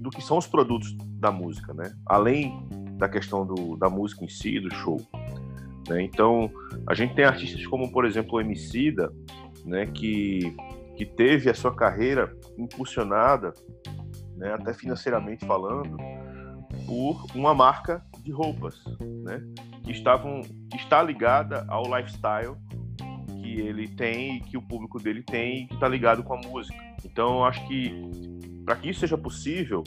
do 0.04 0.10
que 0.10 0.20
são 0.20 0.36
os 0.36 0.46
produtos 0.46 0.94
da 1.18 1.32
música, 1.32 1.72
né? 1.72 1.94
Além 2.04 2.68
da 2.98 3.08
questão 3.08 3.46
do, 3.46 3.74
da 3.74 3.88
música 3.88 4.22
em 4.22 4.28
si, 4.28 4.60
do 4.60 4.72
show. 4.74 5.00
Né? 5.88 6.02
Então, 6.02 6.50
a 6.86 6.94
gente 6.94 7.14
tem 7.14 7.24
artistas 7.24 7.66
como, 7.66 7.90
por 7.90 8.04
exemplo, 8.04 8.34
o 8.34 8.40
Emicida, 8.40 9.10
né? 9.64 9.86
que, 9.86 10.54
que 10.94 11.06
teve 11.06 11.48
a 11.48 11.54
sua 11.54 11.74
carreira 11.74 12.36
impulsionada, 12.58 13.54
né? 14.36 14.52
até 14.52 14.74
financeiramente 14.74 15.46
falando, 15.46 15.96
por 16.86 17.24
uma 17.34 17.54
marca 17.54 18.04
de 18.22 18.30
roupas, 18.30 18.84
né? 19.00 19.42
que, 19.84 19.90
estavam, 19.90 20.42
que 20.70 20.76
está 20.76 21.02
ligada 21.02 21.64
ao 21.66 21.84
lifestyle 21.84 22.56
que 23.40 23.58
ele 23.58 23.88
tem, 23.88 24.40
que 24.40 24.58
o 24.58 24.62
público 24.62 24.98
dele 25.00 25.22
tem 25.22 25.62
e 25.62 25.66
que 25.66 25.74
está 25.74 25.88
ligado 25.88 26.22
com 26.22 26.34
a 26.34 26.36
música. 26.36 26.76
Então, 27.02 27.42
acho 27.42 27.66
que 27.66 27.90
para 28.64 28.76
que 28.76 28.90
isso 28.90 29.00
seja 29.00 29.18
possível, 29.18 29.84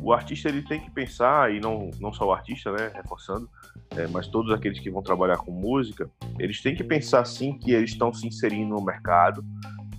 o 0.00 0.12
artista 0.12 0.48
ele 0.48 0.62
tem 0.62 0.80
que 0.80 0.90
pensar, 0.90 1.52
e 1.54 1.60
não, 1.60 1.90
não 2.00 2.12
só 2.12 2.26
o 2.26 2.32
artista, 2.32 2.72
né, 2.72 2.90
reforçando, 2.94 3.48
é, 3.96 4.06
mas 4.06 4.26
todos 4.26 4.52
aqueles 4.52 4.80
que 4.80 4.90
vão 4.90 5.02
trabalhar 5.02 5.38
com 5.38 5.50
música, 5.50 6.10
eles 6.38 6.60
têm 6.60 6.74
que 6.74 6.84
pensar 6.84 7.24
sim 7.24 7.58
que 7.58 7.72
eles 7.72 7.90
estão 7.90 8.12
se 8.12 8.26
inserindo 8.26 8.74
no 8.74 8.84
mercado 8.84 9.44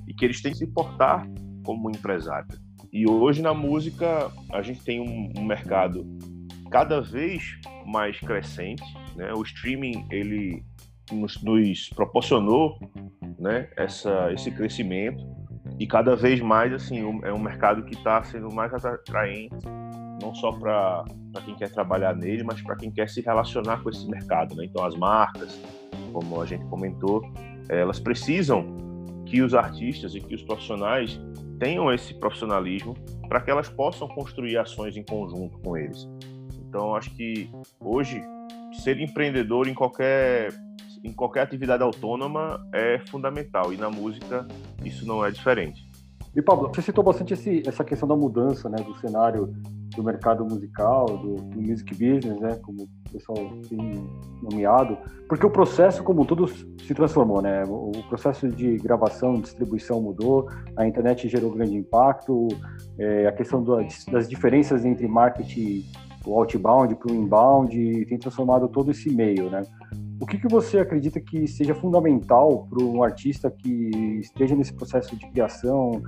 e 0.08 0.14
que 0.14 0.26
eles 0.26 0.42
têm 0.42 0.52
que 0.52 0.58
se 0.58 0.68
portar 0.68 1.28
como 1.64 1.90
empresário. 1.90 2.48
E 2.92 3.10
hoje 3.10 3.42
na 3.42 3.54
música 3.54 4.32
a 4.52 4.62
gente 4.62 4.82
tem 4.82 5.02
um, 5.02 5.42
um 5.42 5.44
mercado 5.44 6.06
cada 6.70 7.02
vez 7.02 7.60
mais 7.86 8.20
crescente, 8.20 8.84
né? 9.16 9.34
O 9.34 9.42
streaming 9.44 10.06
ele 10.10 10.64
nos, 11.12 11.42
nos 11.44 11.90
proporcionou, 11.90 12.80
né, 13.38 13.70
essa, 13.78 14.32
esse 14.34 14.50
crescimento 14.52 15.24
e 15.80 15.86
cada 15.86 16.16
vez 16.16 16.40
mais 16.40 16.74
assim 16.74 17.00
é 17.24 17.34
um 17.34 17.40
mercado 17.40 17.84
que 17.84 17.94
está 17.94 18.24
sendo 18.24 18.54
mais 18.54 18.74
atraente 18.74 19.56
não 20.22 20.34
só 20.34 20.52
para 20.52 21.04
quem 21.44 21.56
quer 21.56 21.72
trabalhar 21.72 22.16
nele, 22.16 22.44
mas 22.44 22.62
para 22.62 22.76
quem 22.76 22.92
quer 22.92 23.10
se 23.10 23.22
relacionar 23.22 23.82
com 23.84 23.90
esse 23.90 24.08
mercado. 24.10 24.56
Né? 24.56 24.66
Então 24.66 24.84
as 24.84 24.96
marcas, 24.96 25.62
como 26.14 26.42
a 26.42 26.46
gente 26.46 26.66
comentou, 26.66 27.22
elas 27.70 28.00
precisam 28.00 28.66
que 29.26 29.42
os 29.42 29.54
artistas 29.54 30.16
e 30.16 30.22
que 30.22 30.36
os 30.36 30.42
profissionais 30.44 31.20
tenham 31.60 31.92
esse 31.92 32.14
profissionalismo 32.14 32.94
para 33.28 33.42
que 33.42 33.50
elas 33.50 33.70
possam 33.70 34.08
construir 34.08 34.58
ações 34.58 34.96
em 34.96 35.04
conjunto 35.04 35.58
com 35.60 35.78
eles. 35.78 36.08
Então 36.68 36.96
acho 36.96 37.14
que 37.16 37.50
hoje 37.80 38.22
ser 38.84 39.00
empreendedor 39.00 39.68
em 39.68 39.74
qualquer 39.74 40.50
em 41.06 41.14
qualquer 41.14 41.42
atividade 41.42 41.84
autônoma 41.84 42.68
é 42.74 43.00
fundamental 43.08 43.72
e 43.72 43.78
na 43.78 43.90
música 43.90 44.48
isso 44.84 45.06
não 45.06 45.24
é 45.24 45.30
diferente. 45.30 45.88
E 46.36 46.42
Pablo, 46.42 46.70
você 46.74 46.82
citou 46.82 47.04
bastante 47.04 47.34
esse, 47.34 47.64
essa 47.66 47.84
questão 47.84 48.10
da 48.10 48.16
mudança, 48.16 48.68
né, 48.68 48.78
do 48.84 48.94
cenário 48.96 49.56
do 49.96 50.04
mercado 50.04 50.44
musical, 50.44 51.06
do, 51.06 51.36
do, 51.36 51.62
music 51.62 51.92
business, 51.92 52.38
né, 52.42 52.60
como 52.62 52.84
o 52.84 53.12
pessoal 53.14 53.38
tem 53.70 54.06
nomeado, 54.42 54.98
porque 55.30 55.46
o 55.46 55.50
processo 55.50 56.04
como 56.04 56.26
tudo 56.26 56.48
se 56.48 56.94
transformou, 56.94 57.42
né? 57.42 57.64
O 57.66 58.04
processo 58.10 58.50
de 58.50 58.76
gravação, 58.78 59.40
distribuição 59.40 60.02
mudou, 60.02 60.50
a 60.76 60.86
internet 60.86 61.30
gerou 61.30 61.52
grande 61.52 61.78
impacto, 61.78 62.50
é, 63.00 63.28
a 63.28 63.32
questão 63.32 63.64
do, 63.64 63.78
das 64.12 64.28
diferenças 64.28 64.84
entre 64.84 65.08
marketing, 65.08 65.86
o 66.26 66.38
outbound 66.38 66.94
para 66.96 67.14
o 67.14 67.16
inbound, 67.16 68.06
tem 68.06 68.18
transformado 68.18 68.68
todo 68.68 68.92
esse 68.92 69.10
meio, 69.10 69.50
né? 69.50 69.62
O 70.26 70.28
que, 70.28 70.40
que 70.40 70.48
você 70.48 70.80
acredita 70.80 71.20
que 71.20 71.48
seja 71.48 71.76
fundamental 71.76 72.66
para 72.68 72.84
um 72.84 73.04
artista 73.04 73.52
que 73.52 73.92
esteja 74.20 74.56
nesse 74.56 74.74
processo 74.74 75.16
de 75.16 75.24
criação, 75.30 76.02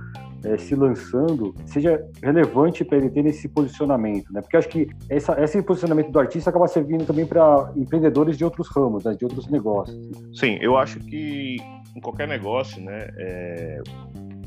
é, 0.44 0.58
se 0.58 0.74
lançando, 0.74 1.54
seja 1.64 2.04
relevante 2.20 2.84
para 2.84 2.98
ele 2.98 3.10
ter 3.10 3.24
esse 3.26 3.48
posicionamento, 3.48 4.32
né? 4.32 4.40
Porque 4.40 4.56
acho 4.56 4.68
que 4.68 4.88
essa, 5.08 5.40
esse 5.40 5.62
posicionamento 5.62 6.10
do 6.10 6.18
artista 6.18 6.50
acaba 6.50 6.66
servindo 6.66 7.06
também 7.06 7.24
para 7.24 7.72
empreendedores 7.76 8.36
de 8.36 8.44
outros 8.44 8.68
ramos, 8.74 9.04
né? 9.04 9.14
de 9.14 9.24
outros 9.24 9.46
negócios. 9.46 9.96
Sim, 10.34 10.58
eu 10.60 10.76
acho 10.76 10.98
que 10.98 11.58
em 11.94 12.00
qualquer 12.00 12.26
negócio, 12.26 12.82
né, 12.82 13.08
é, 13.18 13.80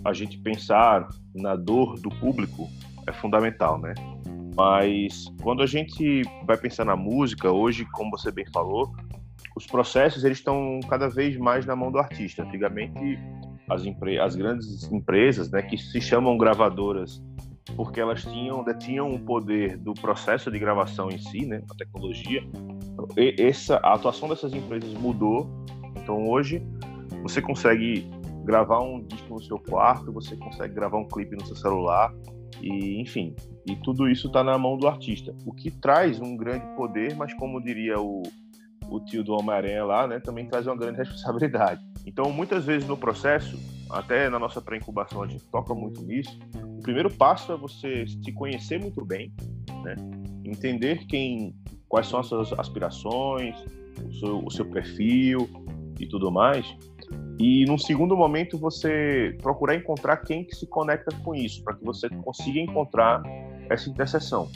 a 0.04 0.12
gente 0.12 0.38
pensar 0.38 1.08
na 1.34 1.56
dor 1.56 1.98
do 1.98 2.10
público 2.10 2.68
é 3.08 3.14
fundamental, 3.14 3.80
né? 3.80 3.94
Mas 4.54 5.34
quando 5.42 5.64
a 5.64 5.66
gente 5.66 6.24
vai 6.46 6.58
pensar 6.58 6.84
na 6.84 6.98
música, 6.98 7.50
hoje, 7.50 7.86
como 7.94 8.12
você 8.12 8.32
bem 8.32 8.46
falou, 8.54 8.94
os 9.62 9.68
processos 9.68 10.24
eles 10.24 10.40
estão 10.40 10.80
cada 10.90 11.08
vez 11.08 11.38
mais 11.38 11.66
na 11.66 11.76
mão 11.76 11.92
do 11.92 12.00
artista. 12.00 12.44
Antigamente, 12.44 13.20
as, 13.70 13.84
as 14.20 14.36
grandes 14.36 14.92
empresas, 14.92 15.52
né, 15.52 15.62
que 15.62 15.78
se 15.78 16.02
chamam 16.02 16.38
gravadoras, 16.38 17.24
porque 17.76 18.00
elas 18.00 18.24
tinham 18.24 18.64
detinham 18.64 19.14
o 19.14 19.20
poder 19.20 19.78
do 19.78 19.94
processo 19.94 20.52
de 20.52 20.58
gravação 20.58 21.10
em 21.10 21.20
si, 21.20 21.46
né, 21.46 21.62
a 21.70 21.76
tecnologia. 21.76 22.44
E 23.16 23.36
essa 23.40 23.78
a 23.84 23.94
atuação 23.94 24.28
dessas 24.30 24.52
empresas 24.54 24.92
mudou. 24.96 25.48
Então 25.96 26.28
hoje 26.28 26.62
você 27.22 27.40
consegue 27.40 28.10
gravar 28.44 28.82
um 28.82 29.04
disco 29.04 29.36
no 29.36 29.42
seu 29.42 29.60
quarto, 29.60 30.12
você 30.12 30.36
consegue 30.36 30.74
gravar 30.74 30.98
um 30.98 31.08
clipe 31.08 31.36
no 31.36 31.46
seu 31.46 31.56
celular 31.56 32.12
e 32.60 33.00
enfim, 33.00 33.36
e 33.68 33.76
tudo 33.78 34.10
isso 34.10 34.28
está 34.28 34.44
na 34.44 34.58
mão 34.58 34.76
do 34.78 34.88
artista, 34.88 35.36
o 35.46 35.54
que 35.54 35.70
traz 35.70 36.20
um 36.20 36.36
grande 36.36 36.66
poder, 36.76 37.16
mas 37.16 37.34
como 37.36 37.62
diria 37.62 38.00
o 38.00 38.24
o 38.92 39.00
tio 39.00 39.24
do 39.24 39.34
Homem-Aranha 39.34 39.86
lá, 39.86 40.06
né, 40.06 40.20
também 40.20 40.46
traz 40.46 40.68
uma 40.68 40.76
grande 40.76 40.98
responsabilidade. 40.98 41.82
Então, 42.06 42.32
muitas 42.32 42.66
vezes 42.66 42.88
no 42.88 42.98
processo, 42.98 43.58
até 43.90 44.30
na 44.30 44.38
nossa 44.38 44.62
pré-incubação 44.62 45.24
a 45.24 45.28
gente 45.28 45.46
toca 45.46 45.74
muito 45.74 46.02
nisso, 46.02 46.38
o 46.78 46.82
primeiro 46.82 47.10
passo 47.10 47.54
é 47.54 47.58
você 47.58 48.06
se 48.06 48.32
conhecer 48.34 48.80
muito 48.80 49.06
bem, 49.06 49.32
né, 49.84 49.96
entender 50.44 51.06
quem, 51.08 51.56
quais 51.88 52.08
são 52.08 52.20
as 52.20 52.28
suas 52.28 52.52
aspirações, 52.54 53.56
o 54.06 54.14
seu, 54.14 54.46
o 54.46 54.52
seu 54.52 54.66
perfil 54.66 55.50
e 56.00 56.06
tudo 56.06 56.30
mais. 56.30 56.66
E 57.40 57.66
num 57.66 57.78
segundo 57.78 58.16
momento 58.16 58.58
você 58.58 59.36
procurar 59.42 59.76
encontrar 59.76 60.18
quem 60.18 60.44
que 60.44 60.56
se 60.56 60.68
conecta 60.68 61.16
com 61.24 61.34
isso, 61.34 61.64
para 61.64 61.76
que 61.76 61.84
você 61.84 62.10
consiga 62.10 62.60
encontrar 62.60 63.24
essa 63.70 63.90
interseção. 63.90 64.50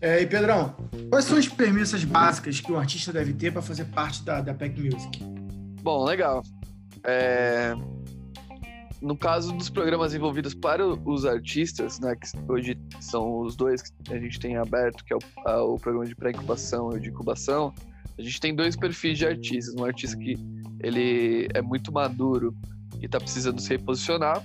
É, 0.00 0.22
e 0.22 0.26
Pedrão, 0.26 0.76
quais 1.10 1.24
são 1.24 1.36
as 1.36 1.48
premissas 1.48 2.04
básicas 2.04 2.60
que 2.60 2.70
o 2.70 2.76
artista 2.76 3.12
deve 3.12 3.32
ter 3.32 3.52
para 3.52 3.60
fazer 3.60 3.84
parte 3.86 4.22
da, 4.22 4.40
da 4.40 4.54
Pack 4.54 4.80
Music? 4.80 5.18
Bom, 5.82 6.04
legal. 6.04 6.42
É... 7.04 7.74
No 9.00 9.16
caso 9.16 9.52
dos 9.52 9.70
programas 9.70 10.14
envolvidos 10.14 10.54
para 10.54 10.86
os 10.86 11.24
artistas, 11.24 12.00
né, 12.00 12.16
que 12.16 12.52
hoje 12.52 12.76
são 13.00 13.40
os 13.40 13.56
dois 13.56 13.82
que 13.82 14.12
a 14.12 14.18
gente 14.18 14.38
tem 14.40 14.56
aberto, 14.56 15.04
que 15.04 15.12
é 15.12 15.16
o, 15.16 15.74
o 15.74 15.78
programa 15.78 16.06
de 16.06 16.16
pré-incubação 16.16 16.92
e 16.92 16.96
o 16.96 17.00
de 17.00 17.08
incubação, 17.08 17.72
a 18.18 18.22
gente 18.22 18.40
tem 18.40 18.54
dois 18.54 18.74
perfis 18.76 19.18
de 19.18 19.26
artistas. 19.26 19.74
Um 19.74 19.84
artista 19.84 20.16
que 20.16 20.34
ele 20.80 21.48
é 21.54 21.62
muito 21.62 21.92
maduro 21.92 22.54
e 23.00 23.06
está 23.06 23.18
precisando 23.18 23.60
se 23.60 23.70
reposicionar, 23.70 24.42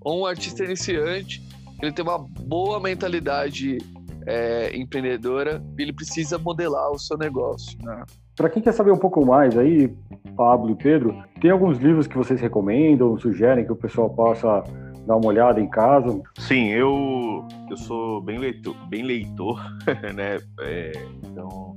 ou 0.00 0.22
um 0.22 0.26
artista 0.26 0.64
iniciante 0.64 1.42
ele 1.82 1.92
tem 1.92 2.02
uma 2.02 2.18
boa 2.18 2.80
mentalidade 2.80 3.78
é, 4.26 4.76
empreendedora, 4.76 5.62
ele 5.78 5.92
precisa 5.92 6.36
modelar 6.36 6.90
o 6.90 6.98
seu 6.98 7.16
negócio. 7.16 7.78
Né? 7.82 8.04
Para 8.34 8.50
quem 8.50 8.62
quer 8.62 8.72
saber 8.72 8.90
um 8.90 8.98
pouco 8.98 9.24
mais 9.24 9.56
aí, 9.56 9.88
Pablo 10.36 10.70
e 10.70 10.74
Pedro, 10.74 11.16
tem 11.40 11.50
alguns 11.50 11.78
livros 11.78 12.06
que 12.06 12.16
vocês 12.16 12.40
recomendam, 12.40 13.16
sugerem 13.18 13.64
que 13.64 13.72
o 13.72 13.76
pessoal 13.76 14.10
possa 14.10 14.64
dar 15.06 15.16
uma 15.16 15.26
olhada 15.26 15.60
em 15.60 15.68
casa? 15.68 16.20
Sim, 16.38 16.68
eu, 16.68 17.46
eu 17.70 17.76
sou 17.76 18.20
bem 18.20 18.38
leitor, 18.38 18.74
bem 18.88 19.04
leitor 19.04 19.62
né? 20.14 20.38
É, 20.60 20.92
então, 21.22 21.76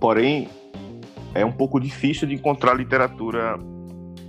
porém, 0.00 0.48
é 1.34 1.44
um 1.44 1.52
pouco 1.52 1.78
difícil 1.78 2.26
de 2.26 2.34
encontrar 2.34 2.74
literatura 2.74 3.56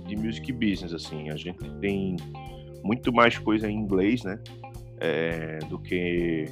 de 0.06 0.16
music 0.16 0.52
business, 0.52 0.94
assim. 0.94 1.30
A 1.30 1.36
gente 1.36 1.68
tem 1.80 2.16
muito 2.84 3.12
mais 3.12 3.36
coisa 3.36 3.68
em 3.68 3.76
inglês, 3.76 4.22
né? 4.22 4.38
É, 4.98 5.58
do 5.68 5.78
que 5.78 6.46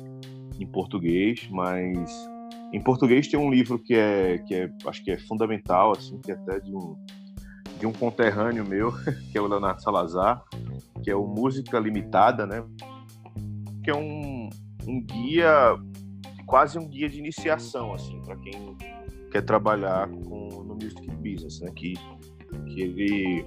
em 0.58 0.66
português, 0.66 1.48
mas 1.50 2.28
em 2.72 2.82
português 2.82 3.28
tem 3.28 3.38
um 3.38 3.50
livro 3.50 3.78
que 3.78 3.94
é, 3.94 4.38
que 4.38 4.54
é 4.54 4.70
acho 4.86 5.02
que 5.02 5.10
é 5.10 5.18
fundamental, 5.18 5.92
assim, 5.92 6.20
que 6.20 6.30
é 6.30 6.34
até 6.34 6.60
de 6.60 6.74
um, 6.74 6.96
de 7.78 7.86
um 7.86 7.92
conterrâneo 7.92 8.66
meu, 8.66 8.92
que 9.30 9.38
é 9.38 9.40
o 9.40 9.46
Leonardo 9.46 9.82
Salazar, 9.82 10.44
que 11.02 11.10
é 11.10 11.14
o 11.14 11.26
Música 11.26 11.78
Limitada, 11.78 12.46
né? 12.46 12.64
Que 13.82 13.90
é 13.90 13.96
um, 13.96 14.50
um 14.86 15.00
guia, 15.00 15.76
quase 16.46 16.78
um 16.78 16.86
guia 16.86 17.08
de 17.08 17.18
iniciação, 17.18 17.94
assim, 17.94 18.20
para 18.22 18.36
quem 18.36 18.76
quer 19.30 19.42
trabalhar 19.42 20.08
com, 20.08 20.48
no 20.64 20.74
music 20.74 21.10
business, 21.16 21.60
né? 21.60 21.70
Que, 21.74 21.94
que 22.66 22.82
ele 22.82 23.46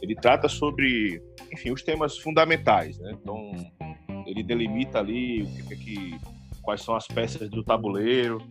ele 0.00 0.14
trata 0.14 0.48
sobre, 0.48 1.20
enfim, 1.52 1.70
os 1.72 1.82
temas 1.82 2.18
fundamentais, 2.18 2.98
né? 2.98 3.16
Então, 3.20 3.52
ele 4.26 4.42
delimita 4.42 4.98
ali 4.98 5.42
o 5.42 5.66
que, 5.66 5.76
que 5.76 6.18
quais 6.68 6.82
são 6.82 6.94
as 6.94 7.06
peças 7.06 7.48
do 7.48 7.64
tabuleiro, 7.64 8.42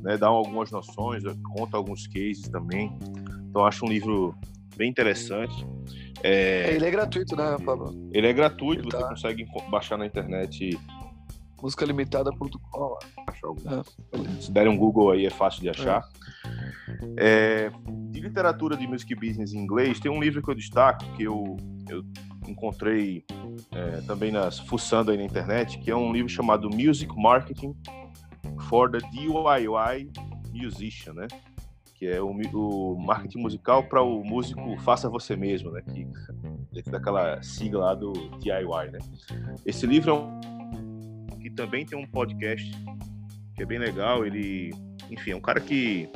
né? 0.00 0.16
Dá 0.16 0.28
algumas 0.28 0.70
noções, 0.70 1.24
conta 1.56 1.76
alguns 1.76 2.06
cases 2.06 2.48
também. 2.48 2.96
Então, 3.50 3.66
acho 3.66 3.84
um 3.84 3.88
livro 3.88 4.32
bem 4.76 4.88
interessante. 4.88 5.66
É... 6.22 6.72
Ele 6.72 6.86
é 6.86 6.90
gratuito, 6.92 7.34
né, 7.34 7.56
Pablo? 7.64 7.92
Ele 8.12 8.28
é 8.28 8.32
gratuito, 8.32 8.88
tá... 8.88 8.98
você 8.98 9.08
consegue 9.08 9.46
baixar 9.72 9.98
na 9.98 10.06
internet 10.06 10.78
musicalimitada.com. 11.60 12.98
É. 13.66 14.40
Se 14.40 14.52
derem 14.52 14.70
um 14.70 14.78
Google 14.78 15.10
aí 15.10 15.26
é 15.26 15.30
fácil 15.30 15.60
de 15.62 15.70
achar. 15.70 16.08
É. 17.18 17.64
É, 17.66 17.72
de 18.12 18.20
literatura 18.20 18.76
de 18.76 18.86
music 18.86 19.12
business 19.16 19.52
em 19.52 19.58
inglês, 19.58 19.98
tem 19.98 20.12
um 20.12 20.22
livro 20.22 20.40
que 20.40 20.48
eu 20.48 20.54
destaco 20.54 21.04
que 21.16 21.24
eu, 21.24 21.56
eu 21.88 22.04
encontrei 22.46 23.24
é, 23.72 24.00
também 24.02 24.30
nas 24.30 24.58
fuçando 24.58 25.10
aí 25.10 25.16
na 25.16 25.24
internet, 25.24 25.78
que 25.78 25.90
é 25.90 25.96
um 25.96 26.12
livro 26.12 26.28
chamado 26.28 26.68
Music 26.70 27.12
Marketing 27.16 27.74
for 28.68 28.90
the 28.90 28.98
DIY 29.10 30.10
Musician, 30.52 31.14
né? 31.14 31.26
Que 31.94 32.06
é 32.06 32.20
o, 32.20 32.30
o 32.30 32.98
marketing 32.98 33.38
musical 33.38 33.84
para 33.84 34.02
o 34.02 34.24
músico 34.24 34.76
faça 34.80 35.08
você 35.08 35.36
mesmo, 35.36 35.70
né? 35.70 35.82
Que 35.82 36.06
dentro 36.72 36.90
daquela 36.90 37.42
sigla 37.42 37.86
lá 37.86 37.94
do 37.94 38.12
DIY, 38.40 38.90
né? 38.92 38.98
Esse 39.64 39.86
livro 39.86 40.10
é 40.10 40.14
um 40.14 40.54
que 41.40 41.50
também 41.50 41.84
tem 41.84 41.98
um 41.98 42.06
podcast 42.06 42.70
que 43.54 43.62
é 43.62 43.66
bem 43.66 43.78
legal. 43.78 44.24
Ele, 44.24 44.72
enfim, 45.10 45.32
é 45.32 45.36
um 45.36 45.40
cara 45.40 45.60
que 45.60 46.08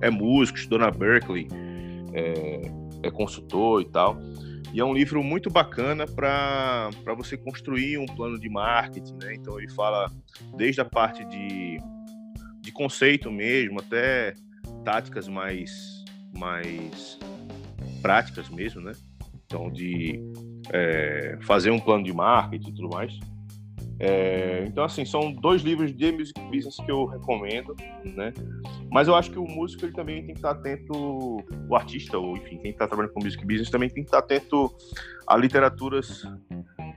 é 0.00 0.08
músico, 0.10 0.58
estudou 0.58 0.78
na 0.78 0.90
Berkeley, 0.90 1.48
é, 2.12 2.62
é 3.02 3.10
consultor 3.10 3.82
e 3.82 3.84
tal. 3.86 4.16
E 4.72 4.80
é 4.80 4.84
um 4.84 4.94
livro 4.94 5.22
muito 5.22 5.50
bacana 5.50 6.06
para 6.06 6.90
você 7.14 7.36
construir 7.36 7.98
um 7.98 8.06
plano 8.06 8.38
de 8.38 8.48
marketing, 8.48 9.16
né? 9.22 9.34
Então 9.34 9.58
ele 9.58 9.70
fala 9.70 10.10
desde 10.56 10.80
a 10.80 10.84
parte 10.84 11.24
de, 11.26 11.76
de 12.60 12.72
conceito 12.72 13.30
mesmo, 13.30 13.80
até 13.80 14.34
táticas 14.82 15.28
mais, 15.28 16.02
mais 16.36 17.18
práticas 18.00 18.48
mesmo, 18.48 18.80
né? 18.80 18.92
Então 19.44 19.70
de 19.70 20.18
é, 20.72 21.36
fazer 21.42 21.70
um 21.70 21.78
plano 21.78 22.04
de 22.04 22.12
marketing 22.12 22.70
e 22.70 22.74
tudo 22.74 22.88
mais. 22.88 23.12
É, 24.04 24.64
então, 24.66 24.82
assim, 24.82 25.04
são 25.04 25.32
dois 25.32 25.62
livros 25.62 25.94
de 25.94 26.10
music 26.10 26.40
business 26.50 26.74
que 26.74 26.90
eu 26.90 27.04
recomendo, 27.04 27.76
né? 28.04 28.34
Mas 28.90 29.06
eu 29.06 29.14
acho 29.14 29.30
que 29.30 29.38
o 29.38 29.44
músico 29.44 29.84
ele 29.84 29.92
também 29.92 30.16
tem 30.26 30.34
que 30.34 30.40
estar 30.40 30.50
atento, 30.50 30.92
o 31.68 31.76
artista, 31.76 32.18
ou 32.18 32.36
enfim, 32.36 32.58
quem 32.58 32.72
está 32.72 32.88
trabalhando 32.88 33.12
com 33.12 33.22
music 33.22 33.46
business 33.46 33.70
também 33.70 33.88
tem 33.88 34.02
que 34.02 34.08
estar 34.08 34.18
atento 34.18 34.74
a 35.24 35.36
literaturas 35.36 36.24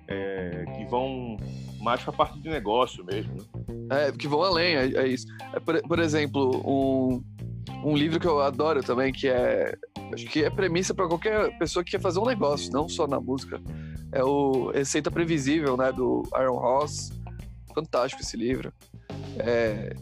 é, 0.08 0.66
que 0.76 0.86
vão 0.86 1.38
mais 1.80 2.02
para 2.02 2.12
a 2.12 2.18
parte 2.18 2.40
de 2.40 2.50
negócio 2.50 3.06
mesmo. 3.06 3.36
Né? 3.36 4.08
É, 4.08 4.12
que 4.12 4.28
vão 4.28 4.42
além, 4.42 4.76
é, 4.76 4.86
é 4.96 5.08
isso. 5.08 5.28
É, 5.54 5.60
por, 5.60 5.80
por, 5.84 6.00
exemplo, 6.00 6.60
um, 6.66 7.24
um 7.84 7.96
livro 7.96 8.20
que 8.20 8.28
eu 8.28 8.42
adoro 8.42 8.82
também, 8.82 9.14
que 9.14 9.28
é. 9.28 9.78
Acho 10.12 10.26
que 10.26 10.44
é 10.44 10.50
premissa 10.50 10.94
para 10.94 11.08
qualquer 11.08 11.56
pessoa 11.60 11.84
que 11.84 11.92
quer 11.92 12.02
fazer 12.02 12.20
um 12.20 12.26
negócio, 12.26 12.72
não 12.72 12.90
só 12.90 13.08
na 13.08 13.20
música 13.20 13.62
é 14.16 14.24
o 14.24 14.72
Receita 14.72 15.12
Previsível, 15.12 15.76
né, 15.76 15.92
do 15.92 16.24
Aaron 16.34 16.58
Ross. 16.58 17.12
Fantástico 17.74 18.22
esse 18.22 18.38
livro. 18.38 18.74
É, 19.38 19.94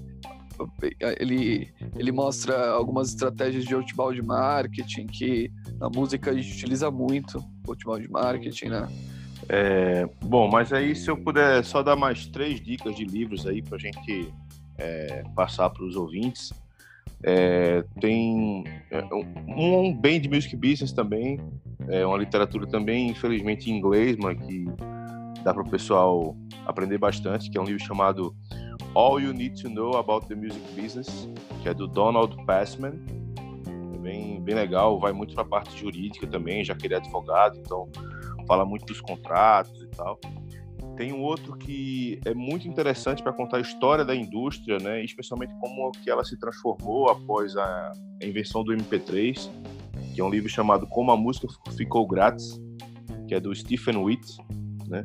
ele, 1.20 1.74
ele 1.96 2.12
mostra 2.12 2.70
algumas 2.70 3.10
estratégias 3.10 3.66
de 3.66 3.74
outbound 3.74 4.22
marketing 4.22 5.08
que 5.08 5.52
na 5.80 5.90
música 5.90 6.30
a 6.30 6.34
gente 6.34 6.54
utiliza 6.54 6.92
muito, 6.92 7.44
outbound 7.68 8.08
marketing, 8.12 8.68
né? 8.68 8.88
É, 9.50 10.08
bom, 10.24 10.48
mas 10.48 10.72
aí 10.72 10.96
se 10.96 11.10
eu 11.10 11.18
puder 11.18 11.66
só 11.66 11.82
dar 11.82 11.96
mais 11.96 12.28
três 12.28 12.62
dicas 12.62 12.96
de 12.96 13.04
livros 13.04 13.48
aí 13.48 13.62
para 13.62 13.78
a 13.78 13.80
gente 13.80 14.32
é, 14.78 15.24
passar 15.36 15.70
para 15.72 15.84
os 15.84 15.96
ouvintes. 15.96 16.54
É, 17.26 17.84
tem 18.02 18.64
é, 18.92 19.04
um, 19.14 19.86
um 19.88 19.98
bem 19.98 20.20
de 20.20 20.28
music 20.28 20.56
business 20.56 20.92
também, 20.92 21.40
é 21.88 22.06
uma 22.06 22.18
literatura 22.18 22.68
também, 22.68 23.10
infelizmente, 23.10 23.70
em 23.70 23.78
inglês, 23.78 24.18
mas 24.18 24.38
que 24.46 24.66
dá 25.44 25.54
para 25.54 25.64
o 25.64 25.70
pessoal 25.70 26.36
aprender 26.66 26.98
bastante, 26.98 27.50
que 27.50 27.58
é 27.58 27.62
um 27.62 27.66
livro 27.66 27.84
chamado 27.84 28.36
All 28.96 29.20
You 29.20 29.34
Need 29.34 29.62
to 29.62 29.70
Know 29.70 29.98
About 29.98 30.28
the 30.28 30.36
Music 30.36 30.62
Business, 30.80 31.30
que 31.62 31.70
é 31.70 31.74
do 31.74 31.88
Donald 31.88 32.36
Passman. 32.46 32.94
É 33.94 33.98
bem, 33.98 34.42
bem 34.42 34.56
legal, 34.56 35.00
vai 35.00 35.12
muito 35.12 35.34
para 35.34 35.44
a 35.44 35.48
parte 35.48 35.78
jurídica 35.78 36.28
também, 36.28 36.64
já 36.64 36.76
que 36.76 36.88
ele 36.88 36.94
é 36.94 36.98
advogado, 36.98 37.58
então 37.58 37.90
fala 38.48 38.66
muito 38.66 38.86
dos 38.86 39.02
contratos 39.02 39.82
e 39.82 39.88
tal. 39.88 40.20
Tem 40.96 41.12
um 41.12 41.22
outro 41.22 41.58
que 41.58 42.20
é 42.26 42.34
muito 42.34 42.68
interessante 42.68 43.24
para 43.24 43.34
contar 43.34 43.58
a 43.58 43.62
história 43.62 44.06
da 44.06 44.16
indústria, 44.16 44.78
né, 44.78 45.04
especialmente 45.04 45.54
como 45.60 45.92
que 45.92 46.10
ela 46.10 46.24
se 46.24 46.38
transformou 46.38 47.10
após 47.10 47.56
a 47.58 47.92
invenção 48.22 48.64
do 48.64 48.72
MP3 48.72 49.50
que 50.14 50.22
é 50.22 50.24
um 50.24 50.30
livro 50.30 50.50
chamado 50.50 50.88
Como 50.88 51.12
a 51.12 51.18
Música 51.18 51.48
Ficou 51.76 52.08
Grátis, 52.08 52.62
que 53.28 53.34
é 53.34 53.40
do 53.40 53.54
Stephen 53.54 53.98
Witt, 53.98 54.38
né? 54.88 55.04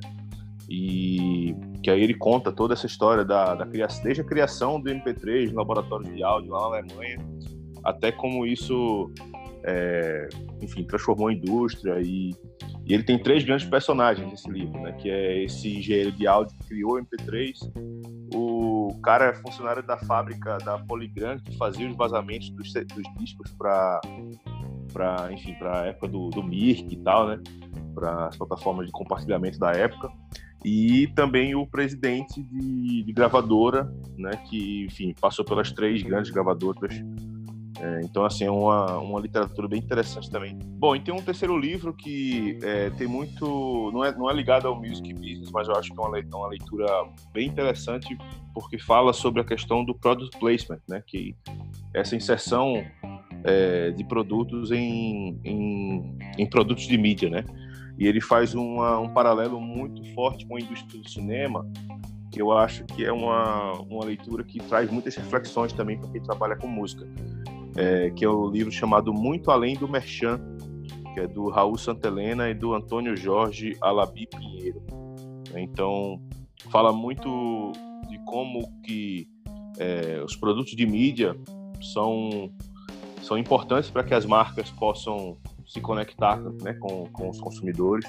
E 0.69 1.57
que 1.83 1.91
aí 1.91 2.03
ele 2.03 2.15
conta 2.15 2.53
toda 2.53 2.75
essa 2.75 2.87
história 2.87 3.25
da, 3.25 3.55
da 3.55 3.67
criação, 3.67 4.05
desde 4.05 4.21
a 4.21 4.25
criação 4.25 4.81
do 4.81 4.91
MP3 4.91 5.51
no 5.51 5.57
laboratório 5.57 6.13
de 6.13 6.23
áudio 6.23 6.51
lá 6.53 6.61
na 6.61 6.67
Alemanha, 6.67 7.19
até 7.83 8.13
como 8.13 8.45
isso, 8.45 9.11
é, 9.65 10.29
enfim, 10.61 10.85
transformou 10.85 11.29
a 11.29 11.33
indústria. 11.33 11.99
E, 12.03 12.35
e, 12.89 12.95
ele 12.95 13.03
tem 13.03 13.19
três 13.19 13.45
grandes 13.45 13.69
personagens 13.69 14.29
nesse 14.29 14.51
livro, 14.51 14.81
né? 14.81 14.93
Que 14.93 15.11
é 15.11 15.45
esse 15.45 15.77
engenheiro 15.77 16.13
de 16.13 16.27
áudio 16.27 16.57
que 16.59 16.69
criou 16.69 16.97
o 16.97 17.01
MP3, 17.01 17.55
o 18.35 18.99
cara 19.03 19.27
é 19.27 19.35
funcionário 19.35 19.83
da 19.83 19.97
fábrica 19.97 20.59
da 20.59 20.79
Polygram 20.79 21.39
que 21.39 21.57
fazia 21.57 21.89
os 21.89 21.97
vazamentos 21.97 22.51
dos, 22.51 22.73
dos 22.73 23.15
discos 23.19 23.51
para 23.53 24.01
para 24.93 25.31
enfim 25.33 25.55
para 25.55 25.87
época 25.87 26.09
do, 26.09 26.31
do 26.31 26.43
Mirk 26.43 26.93
e 26.93 26.97
tal, 26.99 27.29
né? 27.29 27.41
Para 27.95 28.29
as 28.29 28.37
plataformas 28.37 28.87
de 28.87 28.93
compartilhamento 28.93 29.59
da 29.59 29.73
época 29.73 30.11
e 30.65 31.07
também 31.15 31.55
o 31.55 31.67
presidente 31.67 32.43
de, 32.43 33.03
de, 33.05 33.13
gravadora, 33.13 33.93
né? 34.17 34.31
Que 34.49 34.87
enfim 34.87 35.15
passou 35.21 35.45
pelas 35.45 35.71
três 35.73 36.03
grandes 36.03 36.31
gravadoras. 36.31 36.95
É, 37.81 38.01
então 38.03 38.25
assim 38.25 38.45
é 38.45 38.51
uma, 38.51 38.99
uma 38.99 39.21
literatura 39.21 39.69
bem 39.69 39.79
interessante 39.79 40.29
também. 40.31 40.59
Bom, 40.79 40.97
e 40.97 41.01
tem 41.01 41.15
um 41.15 41.23
terceiro 41.23 41.57
livro 41.57 41.93
que 41.93 42.59
é, 42.63 42.91
tem 42.91 43.07
muito 43.07 43.91
não 43.93 44.05
é 44.05 44.13
não 44.17 44.29
é 44.29 44.35
ligado 44.35 44.67
ao 44.67 44.75
music 44.75 45.15
business, 45.15 45.51
mas 45.53 45.69
eu 45.69 45.77
acho 45.77 45.93
que 45.93 46.01
é 46.01 46.03
uma, 46.03 46.19
uma 46.19 46.49
leitura 46.49 46.87
bem 47.33 47.47
interessante 47.47 48.19
porque 48.53 48.79
fala 48.79 49.13
sobre 49.13 49.41
a 49.41 49.45
questão 49.45 49.85
do 49.85 49.95
product 49.95 50.37
placement, 50.39 50.81
né? 50.89 51.03
Que 51.07 51.37
essa 51.95 52.17
inserção 52.17 52.85
é, 53.45 53.91
de 53.93 54.05
produtos 54.05 54.73
em, 54.73 55.39
em, 55.45 56.19
em, 56.37 56.47
produtos 56.47 56.87
de 56.87 56.99
mídia, 56.99 57.31
né? 57.31 57.45
E 57.97 58.07
ele 58.07 58.21
faz 58.21 58.55
uma, 58.55 58.99
um 58.99 59.09
paralelo 59.09 59.61
muito 59.61 60.05
forte 60.15 60.47
com 60.47 60.57
a 60.57 60.61
indústria 60.61 61.01
do 61.01 61.09
cinema, 61.09 61.65
que 62.31 62.41
eu 62.41 62.53
acho 62.53 62.85
que 62.85 63.05
é 63.05 63.13
uma, 63.13 63.73
uma 63.83 64.05
leitura 64.05 64.45
que 64.45 64.59
traz 64.61 64.91
muitas 64.91 65.15
reflexões 65.17 65.73
também 65.73 65.99
para 65.99 66.09
quem 66.11 66.21
trabalha 66.21 66.57
com 66.57 66.67
música, 66.67 67.07
é, 67.79 68.11
que 68.11 68.25
é 68.25 68.29
o 68.29 68.51
livro 68.51 68.73
chamado 68.73 69.15
Muito 69.15 69.53
Além 69.53 69.77
do 69.77 69.89
Merchan, 69.89 70.41
que 71.15 71.21
é 71.21 71.29
do 71.29 71.49
Raul 71.49 71.79
Santelena 71.79 72.51
e 72.51 72.55
do 72.55 72.75
Antônio 72.75 73.17
Jorge 73.17 73.77
Alabi 73.81 74.27
Pinheiro. 74.27 74.83
Então, 75.55 76.21
fala 76.71 76.93
muito 76.93 77.71
de 78.09 78.19
como 78.25 78.69
que 78.83 79.29
é, 79.79 80.21
os 80.25 80.35
produtos 80.35 80.75
de 80.75 80.85
mídia 80.85 81.37
são 81.81 82.51
são 83.23 83.39
importantes 83.39 83.91
para 83.91 84.03
que 84.03 84.15
as 84.15 84.25
marcas 84.25 84.71
possam 84.71 85.37
se 85.67 85.81
conectar 85.81 86.41
né, 86.63 86.73
com, 86.75 87.07
com 87.13 87.29
os 87.29 87.41
consumidores. 87.41 88.09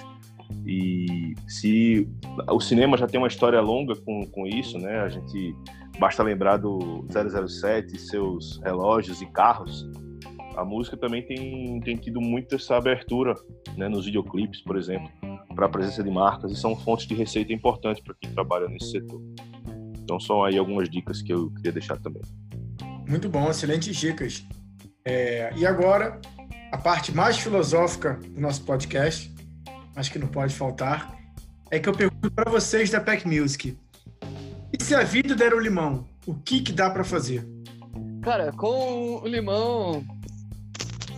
E 0.65 1.35
se 1.47 2.07
o 2.47 2.59
cinema 2.59 2.97
já 2.97 3.05
tem 3.05 3.19
uma 3.19 3.27
história 3.27 3.59
longa 3.61 3.95
com, 3.95 4.25
com 4.27 4.47
isso, 4.47 4.77
né? 4.79 4.99
A 5.01 5.09
gente 5.09 5.55
basta 5.99 6.23
lembrar 6.23 6.57
do 6.57 7.05
007, 7.09 7.99
seus 7.99 8.59
relógios 8.63 9.21
e 9.21 9.25
carros. 9.27 9.87
A 10.55 10.63
música 10.63 10.97
também 10.97 11.25
tem, 11.25 11.79
tem 11.81 11.95
tido 11.97 12.21
muito 12.21 12.55
essa 12.55 12.77
abertura 12.77 13.33
né, 13.77 13.87
nos 13.87 14.05
videoclipes, 14.05 14.61
por 14.61 14.77
exemplo, 14.77 15.09
para 15.55 15.65
a 15.65 15.69
presença 15.69 16.03
de 16.03 16.09
marcas 16.09 16.51
e 16.51 16.55
são 16.55 16.75
fontes 16.75 17.05
de 17.05 17.13
receita 17.13 17.53
importantes 17.53 18.01
para 18.01 18.15
quem 18.19 18.31
trabalha 18.31 18.67
nesse 18.67 18.91
setor. 18.91 19.21
Então 20.01 20.19
são 20.19 20.43
aí 20.43 20.57
algumas 20.57 20.89
dicas 20.89 21.21
que 21.21 21.31
eu 21.31 21.51
queria 21.51 21.71
deixar 21.71 21.97
também. 21.97 22.21
Muito 23.07 23.29
bom, 23.29 23.49
excelentes 23.49 23.95
dicas. 23.95 24.45
É, 25.05 25.51
e 25.55 25.65
agora, 25.65 26.19
a 26.71 26.77
parte 26.77 27.13
mais 27.13 27.37
filosófica 27.37 28.19
do 28.29 28.39
nosso 28.39 28.63
podcast, 28.63 29.33
acho 29.95 30.11
que 30.11 30.19
não 30.19 30.27
pode 30.27 30.53
faltar, 30.55 31.15
é 31.71 31.79
que 31.79 31.87
eu 31.87 31.93
pergunto 31.93 32.31
para 32.31 32.49
vocês 32.49 32.89
da 32.89 32.99
Pack 32.99 33.27
Music. 33.27 33.77
E 34.71 34.83
se 34.83 34.93
a 34.93 35.03
vida 35.03 35.35
der 35.35 35.53
o 35.53 35.59
limão, 35.59 36.07
o 36.25 36.35
que, 36.35 36.61
que 36.61 36.71
dá 36.71 36.89
para 36.89 37.03
fazer? 37.03 37.47
Cara, 38.21 38.51
com 38.51 39.21
o 39.21 39.27
limão, 39.27 40.03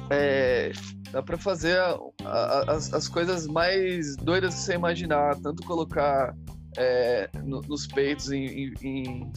é, 0.09 0.71
dá 1.11 1.21
para 1.21 1.37
fazer 1.37 1.77
a, 1.77 1.97
a, 2.23 2.71
as, 2.71 2.93
as 2.93 3.07
coisas 3.07 3.47
mais 3.47 4.15
doidas 4.15 4.55
que 4.55 4.61
você 4.61 4.73
imaginar, 4.75 5.35
tanto 5.41 5.63
colocar 5.63 6.33
é, 6.77 7.29
no, 7.43 7.61
nos 7.61 7.87
peitos 7.87 8.31
em, 8.31 8.45
em, 8.45 8.73
em... 8.81 9.31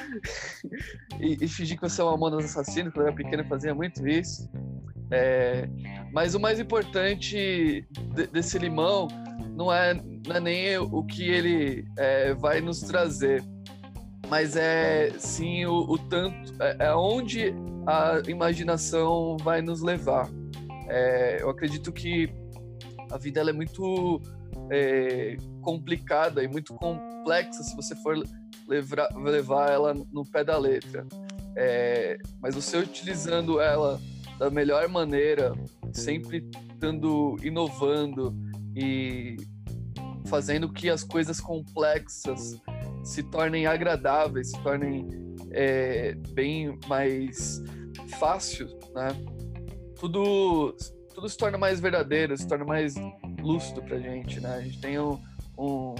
e, 1.20 1.44
e, 1.44 1.48
fingir 1.48 1.76
que 1.76 1.82
você 1.88 2.00
é 2.00 2.04
uma 2.04 2.12
Mamonas 2.12 2.44
Assassino, 2.44 2.90
quando 2.90 3.06
eu 3.06 3.08
era 3.08 3.16
pequena 3.16 3.44
fazia 3.44 3.74
muito 3.74 4.06
isso. 4.08 4.48
É, 5.10 5.68
mas 6.12 6.34
o 6.34 6.40
mais 6.40 6.58
importante 6.60 7.86
de, 8.14 8.26
desse 8.28 8.58
limão 8.58 9.08
não 9.58 9.72
é, 9.72 9.92
não 9.92 10.36
é 10.36 10.40
nem 10.40 10.78
o 10.78 11.02
que 11.02 11.28
ele 11.28 11.84
é, 11.96 12.32
vai 12.32 12.60
nos 12.60 12.78
trazer, 12.80 13.42
mas 14.28 14.54
é 14.54 15.10
sim 15.18 15.66
o, 15.66 15.80
o 15.80 15.98
tanto, 15.98 16.54
é, 16.62 16.76
é 16.86 16.94
onde 16.94 17.52
a 17.84 18.22
imaginação 18.28 19.36
vai 19.38 19.60
nos 19.60 19.82
levar. 19.82 20.30
É, 20.88 21.42
eu 21.42 21.50
acredito 21.50 21.90
que 21.90 22.32
a 23.10 23.18
vida 23.18 23.40
é 23.40 23.52
muito 23.52 24.22
é, 24.70 25.36
complicada 25.60 26.40
e 26.40 26.46
muito 26.46 26.72
complexa 26.74 27.64
se 27.64 27.74
você 27.74 27.96
for 27.96 28.16
levar, 28.68 29.08
levar 29.16 29.72
ela 29.72 29.92
no 29.92 30.24
pé 30.24 30.44
da 30.44 30.56
letra. 30.56 31.04
É, 31.56 32.16
mas 32.40 32.54
você 32.54 32.76
utilizando 32.76 33.60
ela 33.60 34.00
da 34.38 34.50
melhor 34.50 34.86
maneira, 34.88 35.52
sempre 35.92 36.48
estando 36.74 37.36
inovando 37.42 38.32
e 38.78 39.36
fazendo 40.26 40.72
que 40.72 40.88
as 40.88 41.02
coisas 41.02 41.40
complexas 41.40 42.60
se 43.02 43.22
tornem 43.24 43.66
agradáveis, 43.66 44.50
se 44.50 44.62
tornem 44.62 45.08
é, 45.50 46.14
bem 46.30 46.78
mais 46.86 47.62
fácil, 48.18 48.68
né? 48.94 49.08
Tudo, 49.98 50.76
tudo 51.12 51.28
se 51.28 51.36
torna 51.36 51.58
mais 51.58 51.80
verdadeiro, 51.80 52.36
se 52.36 52.46
torna 52.46 52.64
mais 52.64 52.94
lúcido 53.40 53.82
pra 53.82 53.98
gente, 53.98 54.38
né? 54.38 54.54
A 54.54 54.60
gente 54.60 54.80
tem 54.80 55.00
um, 55.00 55.18
um 55.58 55.94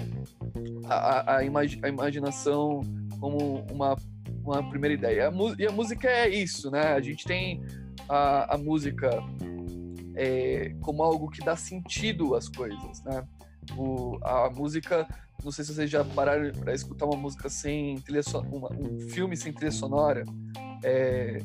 a, 0.85 0.93
a, 0.93 1.37
a, 1.37 1.43
imaginação 1.43 2.81
como 3.19 3.65
uma, 3.69 3.95
uma 4.41 4.69
primeira 4.69 4.93
ideia. 4.93 5.27
A, 5.27 5.33
e 5.57 5.67
a 5.67 5.71
música 5.71 6.07
é 6.07 6.29
isso, 6.29 6.71
né? 6.71 6.93
A 6.93 7.01
gente 7.01 7.25
tem 7.25 7.61
a, 8.07 8.55
a 8.55 8.57
música 8.57 9.09
é, 10.19 10.75
como 10.81 11.01
algo 11.01 11.29
que 11.29 11.39
dá 11.39 11.55
sentido 11.55 12.35
às 12.35 12.49
coisas, 12.49 13.01
né? 13.03 13.25
O, 13.77 14.19
a 14.21 14.49
música, 14.49 15.07
não 15.43 15.51
sei 15.51 15.63
se 15.63 15.73
vocês 15.73 15.89
já 15.89 16.03
pararam 16.03 16.51
para 16.51 16.73
escutar 16.73 17.05
uma 17.05 17.15
música 17.15 17.47
sem 17.49 17.99
trilha 18.01 18.21
sonora, 18.21 18.75
um 18.77 18.99
filme 18.99 19.37
sem 19.37 19.53
trilha 19.53 19.71
sonora, 19.71 20.25
é, 20.83 21.37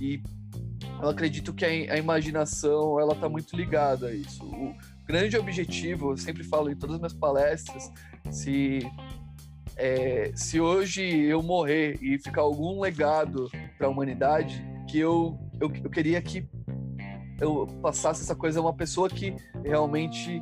e 0.00 0.20
eu 1.00 1.08
acredito 1.08 1.54
que 1.54 1.64
a, 1.64 1.68
a, 1.68 1.96
imaginação 1.96 2.98
ela 2.98 3.12
está 3.12 3.28
muito 3.28 3.54
ligada 3.56 4.08
a 4.08 4.12
isso. 4.12 4.44
O 4.44 4.74
grande 5.06 5.36
objetivo, 5.36 6.10
eu 6.10 6.16
sempre 6.16 6.42
falo 6.42 6.70
em 6.70 6.76
todas 6.76 6.96
as 6.96 7.00
minhas 7.00 7.14
palestras, 7.14 7.92
se 8.32 8.80
é, 9.76 10.32
se 10.34 10.60
hoje 10.60 11.04
eu 11.04 11.40
morrer 11.40 11.96
e 12.02 12.18
ficar 12.18 12.40
algum 12.40 12.80
legado 12.80 13.48
para 13.76 13.86
a 13.86 13.90
humanidade, 13.90 14.60
que 14.88 14.98
eu, 14.98 15.38
eu, 15.60 15.70
eu 15.84 15.90
queria 15.90 16.20
que 16.20 16.48
eu 17.40 17.66
passasse 17.82 18.22
essa 18.22 18.34
coisa 18.34 18.58
a 18.58 18.62
uma 18.62 18.74
pessoa 18.74 19.08
que 19.08 19.34
realmente 19.64 20.40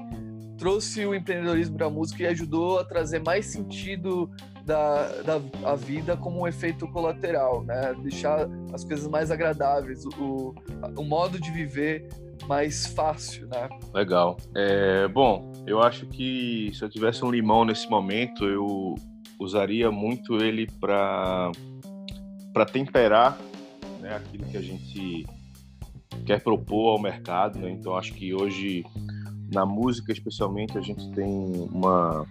trouxe 0.57 1.05
o 1.05 1.15
empreendedorismo 1.15 1.77
para 1.77 1.87
a 1.87 1.91
música 1.91 2.23
e 2.23 2.27
ajudou 2.27 2.79
a 2.79 2.85
trazer 2.85 3.23
mais 3.23 3.47
sentido 3.47 4.31
da, 4.65 5.09
da 5.23 5.41
a 5.71 5.77
vida 5.77 6.17
como 6.17 6.41
um 6.41 6.47
efeito 6.49 6.89
colateral, 6.89 7.63
né? 7.63 7.95
Deixar 8.03 8.49
as 8.73 8.83
coisas 8.83 9.07
mais 9.07 9.31
agradáveis, 9.31 10.05
o, 10.07 10.55
o 10.97 11.05
modo 11.05 11.39
de 11.39 11.51
viver 11.51 12.09
mais 12.49 12.87
fácil, 12.87 13.47
né? 13.49 13.69
Legal. 13.95 14.37
É, 14.55 15.07
bom, 15.09 15.53
eu 15.67 15.83
acho 15.83 16.07
que 16.07 16.71
se 16.75 16.83
eu 16.83 16.89
tivesse 16.89 17.25
um 17.25 17.31
limão 17.31 17.65
nesse 17.65 17.89
momento, 17.89 18.45
eu 18.45 18.95
usaria 19.39 19.91
muito 19.91 20.43
ele 20.43 20.67
para 20.81 21.53
para 22.53 22.65
temperar 22.65 23.39
né, 24.01 24.17
aquilo 24.17 24.47
que 24.47 24.57
a 24.57 24.63
gente 24.63 25.27
quer 26.25 26.43
propor 26.43 26.93
ao 26.93 27.01
mercado. 27.01 27.59
Né? 27.59 27.71
Então, 27.71 27.97
acho 27.97 28.15
que 28.15 28.35
hoje, 28.35 28.85
na 29.53 29.67
música 29.67 30.13
especialmente, 30.13 30.77
a 30.79 30.81
gente 30.81 31.11
tem 31.13 31.29
uma, 31.73 32.27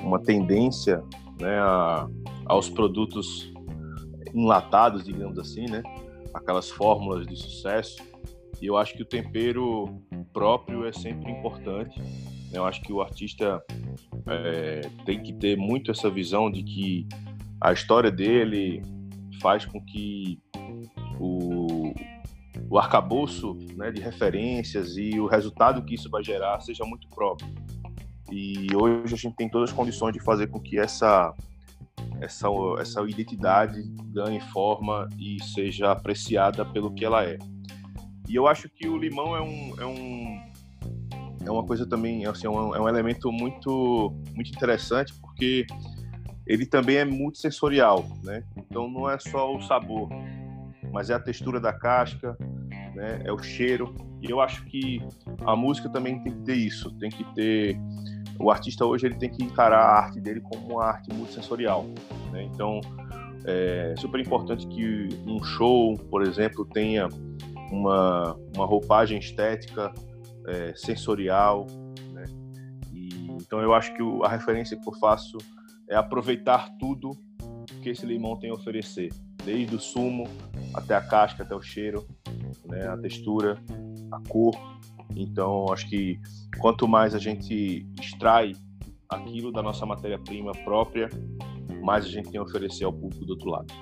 uma 0.00 0.18
tendência 0.18 1.02
né, 1.40 1.58
a, 1.58 2.08
aos 2.46 2.68
produtos 2.68 3.52
enlatados, 4.34 5.04
digamos 5.04 5.38
assim, 5.38 5.66
né? 5.66 5.82
aquelas 6.34 6.70
fórmulas 6.70 7.26
de 7.26 7.36
sucesso. 7.36 7.96
E 8.60 8.66
eu 8.66 8.76
acho 8.76 8.94
que 8.94 9.02
o 9.02 9.06
tempero 9.06 10.00
próprio 10.32 10.86
é 10.86 10.92
sempre 10.92 11.30
importante. 11.30 12.00
Eu 12.52 12.64
acho 12.64 12.80
que 12.82 12.92
o 12.92 13.02
artista 13.02 13.62
é, 14.26 14.80
tem 15.04 15.22
que 15.22 15.32
ter 15.32 15.56
muito 15.56 15.90
essa 15.90 16.10
visão 16.10 16.50
de 16.50 16.62
que 16.62 17.06
a 17.60 17.72
história 17.72 18.10
dele 18.10 18.82
faz 19.40 19.64
com 19.64 19.80
que 19.80 20.38
o, 21.18 21.65
o 22.68 22.78
arcabouço 22.78 23.56
né, 23.76 23.90
de 23.90 24.00
referências 24.00 24.96
e 24.96 25.18
o 25.20 25.26
resultado 25.26 25.82
que 25.84 25.94
isso 25.94 26.10
vai 26.10 26.22
gerar 26.22 26.60
seja 26.60 26.84
muito 26.84 27.08
próprio. 27.08 27.48
E 28.30 28.66
hoje 28.74 29.14
a 29.14 29.16
gente 29.16 29.36
tem 29.36 29.48
todas 29.48 29.70
as 29.70 29.76
condições 29.76 30.12
de 30.12 30.20
fazer 30.20 30.48
com 30.48 30.60
que 30.60 30.78
essa 30.78 31.32
essa, 32.20 32.48
essa 32.78 33.02
identidade 33.02 33.82
ganhe 34.12 34.40
forma 34.40 35.08
e 35.18 35.42
seja 35.42 35.92
apreciada 35.92 36.64
pelo 36.64 36.92
que 36.92 37.04
ela 37.04 37.24
é. 37.24 37.38
E 38.28 38.34
eu 38.34 38.46
acho 38.46 38.68
que 38.68 38.88
o 38.88 38.96
limão 38.96 39.36
é 39.36 39.40
um, 39.40 39.80
é 39.80 39.86
um 39.86 40.46
é 41.44 41.50
uma 41.50 41.64
coisa 41.64 41.86
também 41.86 42.26
assim, 42.26 42.46
é 42.46 42.50
um, 42.50 42.74
é 42.74 42.80
um 42.80 42.88
elemento 42.88 43.30
muito 43.30 44.12
muito 44.34 44.50
interessante 44.50 45.14
porque 45.20 45.64
ele 46.46 46.66
também 46.66 46.96
é 46.96 47.04
multissensorial, 47.04 48.04
né? 48.22 48.42
Então 48.56 48.88
não 48.88 49.08
é 49.08 49.18
só 49.18 49.54
o 49.54 49.60
sabor, 49.62 50.08
mas 50.92 51.10
é 51.10 51.14
a 51.14 51.20
textura 51.20 51.60
da 51.60 51.72
casca, 51.72 52.36
né? 52.96 53.20
É 53.24 53.32
o 53.32 53.38
cheiro. 53.38 53.94
E 54.22 54.30
eu 54.30 54.40
acho 54.40 54.64
que 54.64 55.00
a 55.44 55.54
música 55.54 55.88
também 55.88 56.18
tem 56.22 56.32
que 56.32 56.40
ter 56.40 56.56
isso, 56.56 56.90
tem 56.98 57.10
que 57.10 57.22
ter 57.34 57.78
o 58.38 58.50
artista 58.50 58.84
hoje 58.84 59.06
ele 59.06 59.14
tem 59.14 59.30
que 59.30 59.42
encarar 59.42 59.80
a 59.80 59.98
arte 59.98 60.20
dele 60.20 60.40
como 60.40 60.74
uma 60.74 60.84
arte 60.84 61.12
multissensorial, 61.12 61.86
né? 62.32 62.42
Então 62.42 62.80
é 63.44 63.94
super 63.96 64.20
importante 64.20 64.66
que 64.66 65.08
um 65.26 65.42
show, 65.42 65.96
por 66.10 66.22
exemplo, 66.22 66.66
tenha 66.66 67.08
uma, 67.70 68.34
uma 68.54 68.66
roupagem 68.66 69.18
estética 69.18 69.92
é, 70.48 70.74
sensorial, 70.74 71.66
né? 72.12 72.24
E, 72.92 73.08
então 73.40 73.60
eu 73.60 73.72
acho 73.72 73.94
que 73.94 74.02
o, 74.02 74.22
a 74.22 74.28
referência 74.28 74.76
que 74.76 74.88
eu 74.88 74.94
faço 74.94 75.38
é 75.88 75.96
aproveitar 75.96 76.68
tudo 76.78 77.12
que 77.82 77.90
esse 77.90 78.04
limão 78.04 78.36
tem 78.36 78.50
a 78.50 78.54
oferecer, 78.54 79.12
desde 79.44 79.76
o 79.76 79.80
sumo 79.80 80.28
até 80.74 80.94
a 80.94 81.00
casca, 81.00 81.42
até 81.42 81.54
o 81.54 81.62
cheiro, 81.62 82.06
né, 82.64 82.86
a 82.88 82.96
textura, 82.96 83.62
a 84.10 84.20
cor. 84.28 84.54
Então, 85.14 85.72
acho 85.72 85.88
que 85.88 86.20
quanto 86.58 86.88
mais 86.88 87.14
a 87.14 87.18
gente 87.18 87.86
extrai 88.00 88.52
aquilo 89.08 89.52
da 89.52 89.62
nossa 89.62 89.86
matéria-prima 89.86 90.52
própria, 90.64 91.08
mais 91.82 92.04
a 92.04 92.08
gente 92.08 92.30
tem 92.30 92.40
a 92.40 92.42
oferecer 92.42 92.84
ao 92.84 92.92
público 92.92 93.24
do 93.24 93.32
outro 93.32 93.50
lado. 93.50 93.72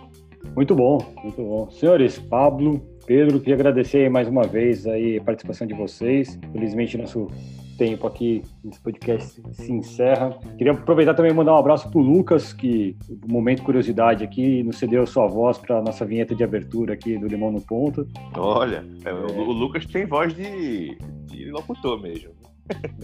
Muito 0.54 0.74
bom, 0.74 0.98
muito 1.22 1.42
bom. 1.42 1.70
Senhores, 1.70 2.18
Pablo, 2.18 2.80
Pedro, 3.06 3.38
queria 3.38 3.54
agradecer 3.54 4.08
mais 4.08 4.28
uma 4.28 4.44
vez 4.44 4.86
aí 4.86 5.18
a 5.18 5.22
participação 5.22 5.66
de 5.66 5.74
vocês. 5.74 6.38
Felizmente, 6.52 6.96
nosso 6.96 7.28
tempo 7.76 8.06
aqui 8.06 8.42
nesse 8.62 8.80
podcast 8.80 9.42
se 9.52 9.72
encerra. 9.72 10.38
Queria 10.56 10.72
aproveitar 10.72 11.14
também 11.14 11.32
e 11.32 11.34
mandar 11.34 11.54
um 11.54 11.58
abraço 11.58 11.90
para 11.90 11.98
o 11.98 12.02
Lucas, 12.02 12.52
que, 12.52 12.96
no 13.26 13.32
momento 13.32 13.62
curiosidade 13.62 14.24
aqui, 14.24 14.62
nos 14.62 14.78
cedeu 14.78 15.06
sua 15.06 15.26
voz 15.26 15.58
para 15.58 15.78
a 15.78 15.82
nossa 15.82 16.04
vinheta 16.04 16.34
de 16.34 16.44
abertura 16.44 16.94
aqui 16.94 17.18
do 17.18 17.26
Limão 17.26 17.50
no 17.50 17.60
Ponto. 17.60 18.06
Olha, 18.36 18.84
é. 19.04 19.12
o 19.12 19.52
Lucas 19.52 19.84
tem 19.86 20.06
voz 20.06 20.34
de, 20.34 20.96
de 21.26 21.50
locutor 21.50 22.00
mesmo. 22.00 22.30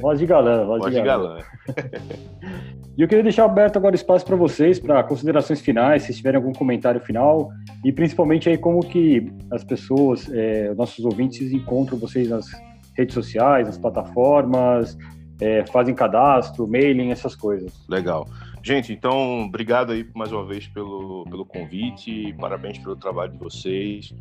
Voz 0.00 0.18
de 0.18 0.26
galã, 0.26 0.64
voz, 0.64 0.82
voz 0.82 0.94
de 0.94 1.02
galã. 1.02 1.36
De 1.36 1.42
galã. 1.42 1.90
e 2.96 3.02
eu 3.02 3.08
queria 3.08 3.22
deixar 3.22 3.44
aberto 3.44 3.76
agora 3.76 3.94
espaço 3.94 4.24
para 4.24 4.36
vocês, 4.36 4.78
para 4.78 5.02
considerações 5.02 5.60
finais, 5.60 6.04
se 6.04 6.14
tiverem 6.14 6.36
algum 6.36 6.52
comentário 6.52 7.00
final, 7.00 7.50
e 7.84 7.92
principalmente 7.92 8.48
aí 8.48 8.56
como 8.56 8.80
que 8.80 9.30
as 9.50 9.62
pessoas, 9.62 10.30
é, 10.32 10.72
nossos 10.74 11.04
ouvintes, 11.04 11.52
encontram 11.52 11.98
vocês 11.98 12.28
nas 12.28 12.46
redes 12.96 13.14
sociais, 13.14 13.66
nas 13.66 13.78
plataformas, 13.78 14.96
é, 15.40 15.64
fazem 15.66 15.94
cadastro, 15.94 16.66
mailing, 16.66 17.10
essas 17.10 17.34
coisas. 17.34 17.72
Legal. 17.88 18.26
Gente, 18.62 18.92
então, 18.92 19.46
obrigado 19.46 19.92
aí 19.92 20.06
mais 20.14 20.30
uma 20.32 20.44
vez 20.44 20.68
pelo, 20.68 21.24
pelo 21.24 21.46
convite, 21.46 22.34
parabéns 22.38 22.78
pelo 22.78 22.94
trabalho 22.94 23.32
de 23.32 23.38
vocês. 23.38 24.14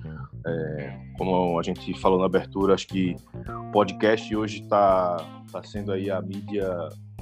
É, 0.46 0.98
como 1.18 1.60
a 1.60 1.64
gente 1.64 1.94
falou 2.00 2.18
na 2.18 2.26
abertura, 2.26 2.74
acho 2.74 2.88
que 2.88 3.16
o 3.36 3.72
podcast 3.72 4.34
hoje 4.34 4.62
está 4.62 5.18
tá 5.52 5.62
sendo 5.62 5.92
aí 5.92 6.10
a 6.10 6.22
mídia 6.22 6.74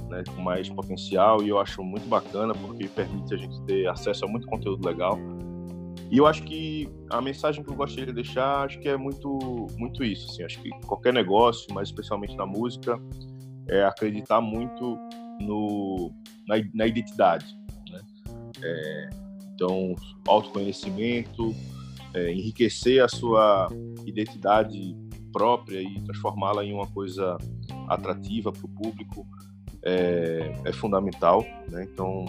né, 0.08 0.22
com 0.32 0.40
mais 0.40 0.68
potencial 0.68 1.42
e 1.42 1.48
eu 1.48 1.58
acho 1.58 1.82
muito 1.82 2.06
bacana 2.08 2.54
porque 2.54 2.86
permite 2.86 3.34
a 3.34 3.36
gente 3.36 3.60
ter 3.62 3.88
acesso 3.88 4.24
a 4.24 4.28
muito 4.28 4.46
conteúdo 4.46 4.86
legal. 4.86 5.18
E 6.10 6.18
eu 6.18 6.26
acho 6.26 6.44
que 6.44 6.88
a 7.10 7.20
mensagem 7.20 7.64
que 7.64 7.70
eu 7.70 7.74
gostaria 7.74 8.06
de 8.06 8.12
deixar, 8.12 8.64
acho 8.64 8.78
que 8.78 8.88
é 8.88 8.96
muito, 8.96 9.66
muito 9.76 10.04
isso. 10.04 10.30
Assim, 10.30 10.44
acho 10.44 10.62
que 10.62 10.70
qualquer 10.86 11.12
negócio, 11.12 11.66
mas 11.74 11.88
especialmente 11.88 12.36
na 12.36 12.46
música, 12.46 12.98
é 13.68 13.84
acreditar 13.84 14.40
muito 14.40 14.96
no, 15.40 16.12
na, 16.46 16.56
na 16.74 16.86
identidade. 16.86 17.46
Né? 17.90 18.00
É, 18.62 19.10
então, 19.54 19.94
autoconhecimento, 20.26 21.54
é, 22.14 22.32
enriquecer 22.32 23.02
a 23.02 23.08
sua 23.08 23.68
identidade 24.06 24.96
própria 25.32 25.80
e 25.80 26.00
transformá-la 26.02 26.64
em 26.64 26.72
uma 26.72 26.86
coisa 26.86 27.36
atrativa 27.88 28.52
para 28.52 28.64
o 28.64 28.68
público 28.68 29.26
é, 29.82 30.52
é 30.64 30.72
fundamental. 30.72 31.44
Né? 31.68 31.84
Então, 31.84 32.24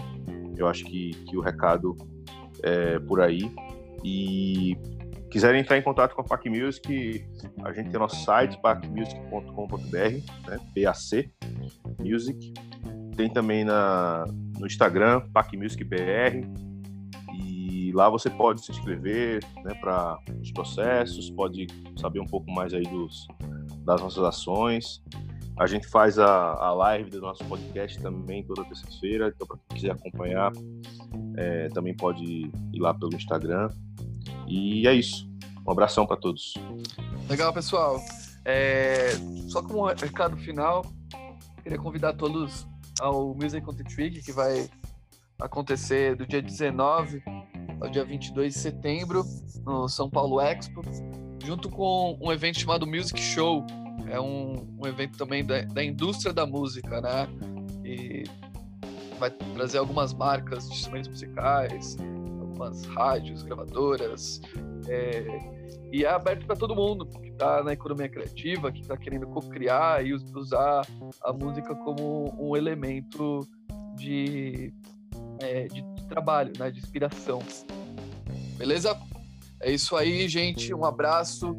eu 0.56 0.68
acho 0.68 0.84
que, 0.84 1.10
que 1.24 1.36
o 1.36 1.40
recado 1.40 1.96
é 2.62 2.98
por 2.98 3.20
aí. 3.20 3.50
E 4.04 4.76
quiserem 5.30 5.60
entrar 5.60 5.78
em 5.78 5.82
contato 5.82 6.14
com 6.14 6.20
a 6.22 6.24
PAC 6.24 6.48
Music, 6.48 7.24
a 7.62 7.72
gente 7.72 7.90
tem 7.90 8.00
nosso 8.00 8.24
site, 8.24 8.60
pacmusic.com.br, 8.60 9.96
né? 9.96 10.58
PAC 10.74 11.30
Music. 11.98 12.52
Tem 13.20 13.28
também 13.28 13.66
na, 13.66 14.24
no 14.58 14.66
Instagram, 14.66 15.20
PAC 15.34 15.54
Music 15.54 15.84
BR. 15.84 16.40
E 17.38 17.92
lá 17.92 18.08
você 18.08 18.30
pode 18.30 18.64
se 18.64 18.72
inscrever 18.72 19.44
né, 19.62 19.74
para 19.74 20.18
os 20.40 20.50
processos, 20.52 21.28
pode 21.28 21.66
saber 21.98 22.18
um 22.18 22.24
pouco 22.24 22.50
mais 22.50 22.72
aí 22.72 22.82
dos, 22.82 23.28
das 23.84 24.00
nossas 24.00 24.24
ações. 24.24 25.02
A 25.58 25.66
gente 25.66 25.86
faz 25.86 26.18
a, 26.18 26.54
a 26.54 26.72
live 26.72 27.10
do 27.10 27.20
nosso 27.20 27.44
podcast 27.44 28.00
também 28.00 28.42
toda 28.42 28.64
terça-feira, 28.64 29.30
então 29.36 29.46
para 29.46 29.58
quem 29.58 29.76
quiser 29.76 29.92
acompanhar, 29.92 30.50
é, 31.36 31.68
também 31.68 31.94
pode 31.94 32.24
ir 32.24 32.80
lá 32.80 32.94
pelo 32.94 33.14
Instagram. 33.14 33.68
E 34.48 34.88
é 34.88 34.94
isso. 34.94 35.30
Um 35.68 35.70
abração 35.70 36.06
para 36.06 36.16
todos. 36.16 36.54
Legal, 37.28 37.52
pessoal. 37.52 38.00
É, 38.46 39.10
só 39.46 39.62
como 39.62 39.84
recado 39.84 40.38
final, 40.38 40.86
queria 41.62 41.78
convidar 41.78 42.14
todos 42.14 42.69
ao 43.00 43.34
Music 43.34 43.68
on 43.68 43.74
the 43.74 43.84
Trick, 43.84 44.22
que 44.22 44.32
vai 44.32 44.68
acontecer 45.40 46.14
do 46.14 46.26
dia 46.26 46.42
19 46.42 47.22
ao 47.80 47.88
dia 47.88 48.04
22 48.04 48.54
de 48.54 48.60
setembro, 48.60 49.24
no 49.64 49.88
São 49.88 50.08
Paulo 50.08 50.40
Expo, 50.40 50.82
junto 51.42 51.70
com 51.70 52.18
um 52.20 52.30
evento 52.30 52.60
chamado 52.60 52.86
Music 52.86 53.18
Show. 53.18 53.66
É 54.08 54.20
um, 54.20 54.76
um 54.78 54.86
evento 54.86 55.16
também 55.16 55.44
da, 55.44 55.62
da 55.62 55.82
indústria 55.82 56.32
da 56.32 56.46
música, 56.46 57.00
né? 57.00 57.26
E 57.84 58.24
vai 59.18 59.30
trazer 59.30 59.78
algumas 59.78 60.12
marcas 60.12 60.68
de 60.68 60.74
instrumentos 60.74 61.08
musicais, 61.08 61.96
algumas 62.40 62.84
rádios, 62.86 63.42
gravadoras. 63.42 64.40
É, 64.92 65.24
e 65.92 66.04
é 66.04 66.08
aberto 66.08 66.44
para 66.46 66.56
todo 66.56 66.74
mundo 66.74 67.06
que 67.06 67.28
está 67.28 67.62
na 67.62 67.72
economia 67.72 68.08
criativa, 68.08 68.72
que 68.72 68.80
está 68.80 68.96
querendo 68.96 69.28
co-criar 69.28 70.04
e 70.04 70.12
usar 70.12 70.84
a 71.22 71.32
música 71.32 71.76
como 71.76 72.34
um 72.36 72.56
elemento 72.56 73.46
de, 73.94 74.74
é, 75.40 75.68
de, 75.68 75.84
trabalho, 76.08 76.52
né, 76.58 76.72
de 76.72 76.80
inspiração. 76.80 77.40
Beleza? 78.58 78.98
É 79.60 79.70
isso 79.70 79.94
aí, 79.94 80.28
gente. 80.28 80.74
Um 80.74 80.84
abraço. 80.84 81.56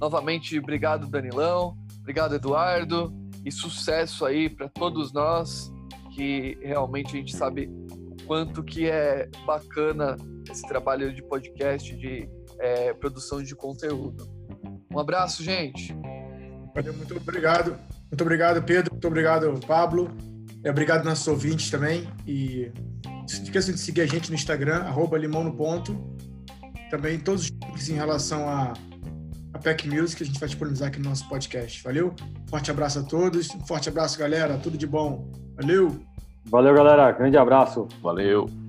Novamente, 0.00 0.58
obrigado, 0.58 1.06
Danilão. 1.06 1.76
Obrigado, 2.00 2.34
Eduardo. 2.34 3.14
E 3.44 3.52
sucesso 3.52 4.24
aí 4.24 4.48
para 4.48 4.68
todos 4.68 5.12
nós 5.12 5.72
que 6.16 6.58
realmente 6.60 7.14
a 7.14 7.18
gente 7.18 7.36
sabe 7.36 7.70
o 7.92 8.16
quanto 8.26 8.62
que 8.62 8.88
é 8.88 9.28
bacana 9.46 10.16
esse 10.50 10.66
trabalho 10.66 11.14
de 11.14 11.22
podcast, 11.22 11.96
de 11.96 12.28
é, 12.58 12.92
produção 12.94 13.42
de 13.42 13.54
conteúdo. 13.54 14.28
Um 14.92 14.98
abraço, 14.98 15.42
gente. 15.42 15.94
Valeu, 16.74 16.94
muito 16.94 17.16
obrigado. 17.16 17.76
Muito 18.10 18.20
obrigado, 18.22 18.62
Pedro. 18.62 18.92
Muito 18.92 19.06
obrigado, 19.06 19.60
Pablo. 19.66 20.10
É, 20.64 20.70
obrigado, 20.70 21.04
nossos 21.04 21.26
ouvintes 21.26 21.70
também. 21.70 22.08
E 22.26 22.70
não 23.06 23.28
se 23.28 23.42
esqueçam 23.42 23.74
de 23.74 23.80
seguir 23.80 24.02
a 24.02 24.06
gente 24.06 24.28
no 24.30 24.34
Instagram, 24.34 24.82
arroba 24.82 25.18
limão 25.18 25.44
no 25.44 25.54
ponto. 25.54 25.98
Também 26.90 27.18
todos 27.18 27.44
os 27.44 27.50
links 27.50 27.88
em 27.88 27.94
relação 27.94 28.48
a, 28.48 28.74
a 29.54 29.58
PEC 29.58 29.88
Music 29.88 30.22
a 30.22 30.26
gente 30.26 30.38
vai 30.38 30.48
disponibilizar 30.48 30.88
aqui 30.88 30.98
no 30.98 31.08
nosso 31.08 31.28
podcast. 31.28 31.82
Valeu? 31.82 32.14
Forte 32.48 32.70
abraço 32.70 32.98
a 32.98 33.02
todos. 33.02 33.48
Forte 33.66 33.88
abraço, 33.88 34.18
galera. 34.18 34.58
Tudo 34.58 34.76
de 34.76 34.86
bom. 34.86 35.30
Valeu! 35.56 36.00
Valeu, 36.44 36.74
galera. 36.74 37.12
Grande 37.12 37.36
abraço. 37.36 37.88
Valeu. 38.02 38.61